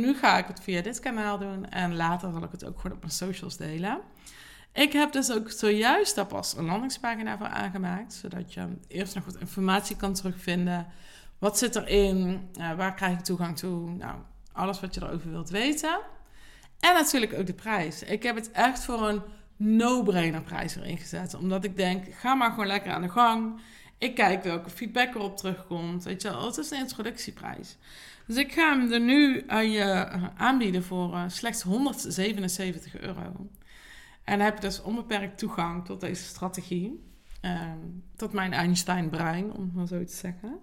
Nu 0.00 0.14
ga 0.14 0.38
ik 0.38 0.46
het 0.46 0.60
via 0.60 0.82
dit 0.82 1.00
kanaal 1.00 1.38
doen 1.38 1.70
en 1.70 1.96
later 1.96 2.32
zal 2.32 2.42
ik 2.42 2.50
het 2.50 2.64
ook 2.64 2.80
gewoon 2.80 2.96
op 2.96 3.02
mijn 3.02 3.12
socials 3.12 3.56
delen. 3.56 4.00
Ik 4.72 4.92
heb 4.92 5.12
dus 5.12 5.32
ook 5.32 5.50
zojuist 5.50 6.14
daar 6.14 6.26
pas 6.26 6.56
een 6.56 6.64
landingspagina 6.64 7.38
voor 7.38 7.46
aangemaakt, 7.46 8.12
zodat 8.12 8.54
je 8.54 8.68
eerst 8.88 9.14
nog 9.14 9.24
wat 9.24 9.36
informatie 9.36 9.96
kan 9.96 10.14
terugvinden. 10.14 10.86
Wat 11.38 11.58
zit 11.58 11.76
erin? 11.76 12.48
Uh, 12.58 12.74
waar 12.74 12.94
krijg 12.94 13.18
ik 13.18 13.24
toegang 13.24 13.58
toe? 13.58 13.90
Nou, 13.90 14.18
alles 14.52 14.80
wat 14.80 14.94
je 14.94 15.02
erover 15.02 15.30
wilt 15.30 15.50
weten. 15.50 15.98
En 16.80 16.94
natuurlijk 16.94 17.34
ook 17.34 17.46
de 17.46 17.54
prijs. 17.54 18.02
Ik 18.02 18.22
heb 18.22 18.34
het 18.36 18.50
echt 18.50 18.84
voor 18.84 19.08
een 19.08 19.22
no-brainer 19.56 20.42
prijs 20.42 20.76
erin 20.76 20.98
gezet. 20.98 21.34
Omdat 21.34 21.64
ik 21.64 21.76
denk, 21.76 22.14
ga 22.14 22.34
maar 22.34 22.50
gewoon 22.50 22.66
lekker 22.66 22.92
aan 22.92 23.02
de 23.02 23.08
gang. 23.08 23.60
Ik 23.98 24.14
kijk 24.14 24.42
welke 24.42 24.70
feedback 24.70 25.14
erop 25.14 25.36
terugkomt. 25.36 26.04
Weet 26.04 26.22
je 26.22 26.28
wel, 26.28 26.46
het 26.46 26.56
is 26.56 26.70
een 26.70 26.78
introductieprijs. 26.78 27.76
Dus 28.26 28.36
ik 28.36 28.52
ga 28.52 28.78
hem 28.78 28.92
er 28.92 29.00
nu 29.00 29.44
aan 29.46 29.70
je 29.70 29.80
eh, 29.80 30.24
aanbieden 30.36 30.82
voor 30.82 31.12
uh, 31.12 31.24
slechts 31.26 31.62
177 31.62 33.00
euro. 33.00 33.48
En 34.24 34.40
heb 34.40 34.60
dus 34.60 34.82
onbeperkt 34.82 35.38
toegang 35.38 35.84
tot 35.84 36.00
deze 36.00 36.24
strategie. 36.24 37.12
Uh, 37.42 37.60
tot 38.16 38.32
mijn 38.32 38.52
Einstein-brein, 38.52 39.52
om 39.52 39.62
het 39.62 39.74
maar 39.74 39.86
zo 39.86 40.04
te 40.04 40.14
zeggen. 40.14 40.58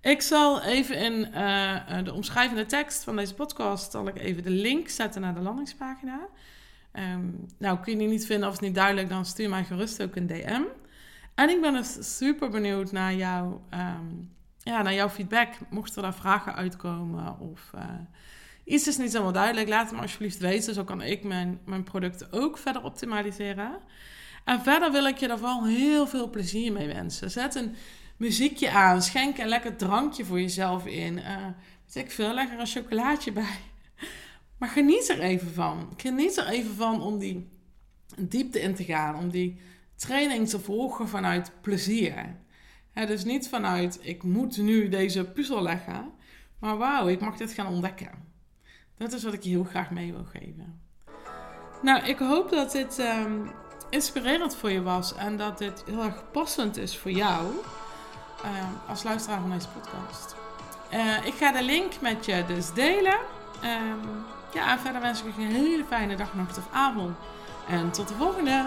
Ik 0.00 0.22
zal 0.22 0.62
even 0.62 0.96
in 0.96 1.12
uh, 1.34 2.04
de 2.04 2.12
omschrijvende 2.12 2.66
tekst 2.66 3.04
van 3.04 3.16
deze 3.16 3.34
podcast... 3.34 3.92
zal 3.92 4.08
ik 4.08 4.18
even 4.18 4.42
de 4.42 4.50
link 4.50 4.88
zetten 4.88 5.20
naar 5.20 5.34
de 5.34 5.40
landingspagina. 5.40 6.28
Um, 6.92 7.46
nou, 7.58 7.78
kun 7.78 7.92
je 7.92 7.98
die 7.98 8.08
niet 8.08 8.26
vinden 8.26 8.48
of 8.48 8.54
het 8.54 8.62
niet 8.62 8.74
duidelijk... 8.74 9.08
dan 9.08 9.24
stuur 9.26 9.48
mij 9.48 9.64
gerust 9.64 10.02
ook 10.02 10.16
een 10.16 10.26
DM. 10.26 10.62
En 11.34 11.48
ik 11.48 11.60
ben 11.60 11.72
dus 11.72 12.16
super 12.16 12.50
benieuwd 12.50 12.92
naar 12.92 13.14
jouw... 13.14 13.62
Um, 13.74 14.30
ja, 14.64 14.82
naar 14.82 14.94
jouw 14.94 15.08
feedback. 15.08 15.48
Mochten 15.70 15.96
er 15.96 16.02
daar 16.02 16.14
vragen 16.14 16.54
uitkomen 16.54 17.38
of 17.38 17.70
uh, 17.74 17.82
iets 18.64 18.86
is 18.86 18.96
niet 18.96 19.12
helemaal 19.12 19.32
duidelijk, 19.32 19.68
laat 19.68 19.84
het 19.84 19.94
me 19.94 20.00
alsjeblieft 20.00 20.38
weten. 20.38 20.74
Zo 20.74 20.84
kan 20.84 21.02
ik 21.02 21.24
mijn, 21.24 21.60
mijn 21.64 21.82
producten 21.82 22.32
ook 22.32 22.58
verder 22.58 22.82
optimaliseren. 22.82 23.78
En 24.44 24.62
verder 24.62 24.92
wil 24.92 25.06
ik 25.06 25.18
je 25.18 25.28
er 25.28 25.38
vooral 25.38 25.66
heel 25.66 26.06
veel 26.06 26.30
plezier 26.30 26.72
mee 26.72 26.86
wensen. 26.86 27.30
Zet 27.30 27.54
een 27.54 27.74
muziekje 28.16 28.70
aan, 28.70 29.02
schenk 29.02 29.38
een 29.38 29.48
lekker 29.48 29.76
drankje 29.76 30.24
voor 30.24 30.40
jezelf 30.40 30.86
in. 30.86 31.18
Uh, 31.18 31.24
weet 31.86 32.04
ik 32.04 32.10
veel, 32.10 32.34
lekker 32.34 32.58
een 32.58 32.66
chocolaatje 32.66 33.32
bij. 33.42 33.58
Maar 34.58 34.68
geniet 34.68 35.08
er 35.08 35.20
even 35.20 35.52
van. 35.54 35.92
Geniet 35.96 36.36
er 36.36 36.46
even 36.46 36.74
van 36.74 37.02
om 37.02 37.18
die 37.18 37.50
diepte 38.18 38.60
in 38.60 38.74
te 38.74 38.84
gaan, 38.84 39.16
om 39.16 39.30
die 39.30 39.60
training 39.96 40.48
te 40.48 40.60
volgen 40.60 41.08
vanuit 41.08 41.52
plezier 41.60 42.36
dus 42.94 43.24
niet 43.24 43.48
vanuit 43.48 43.98
ik 44.02 44.22
moet 44.22 44.56
nu 44.56 44.88
deze 44.88 45.24
puzzel 45.24 45.62
leggen, 45.62 46.12
maar 46.58 46.76
wauw, 46.76 47.08
ik 47.08 47.20
mag 47.20 47.36
dit 47.36 47.52
gaan 47.52 47.66
ontdekken. 47.66 48.10
Dat 48.96 49.12
is 49.12 49.24
wat 49.24 49.32
ik 49.32 49.42
je 49.42 49.50
heel 49.50 49.64
graag 49.64 49.90
mee 49.90 50.12
wil 50.12 50.24
geven. 50.24 50.80
Nou, 51.82 52.04
ik 52.04 52.18
hoop 52.18 52.50
dat 52.50 52.72
dit 52.72 52.98
um, 52.98 53.50
inspirerend 53.90 54.56
voor 54.56 54.70
je 54.70 54.82
was 54.82 55.14
en 55.14 55.36
dat 55.36 55.58
dit 55.58 55.84
heel 55.86 56.02
erg 56.02 56.30
passend 56.30 56.76
is 56.76 56.98
voor 56.98 57.10
jou. 57.10 57.46
als 58.88 59.02
luisteraar 59.02 59.40
van 59.40 59.50
deze 59.50 59.68
podcast. 59.68 60.34
ik 61.24 61.34
ga 61.34 61.52
de 61.52 61.62
link 61.62 62.00
met 62.00 62.24
je 62.24 62.44
dus 62.46 62.72
delen. 62.72 63.18
Ehm, 63.62 64.08
ja, 64.54 64.72
en 64.72 64.78
verder 64.78 65.00
wens 65.00 65.22
ik 65.22 65.36
je 65.36 65.42
een 65.42 65.50
hele 65.50 65.84
fijne 65.84 66.16
dag, 66.16 66.34
nacht 66.34 66.58
of 66.58 66.68
avond. 66.72 67.16
En 67.68 67.90
tot 67.90 68.08
de 68.08 68.14
volgende! 68.14 68.66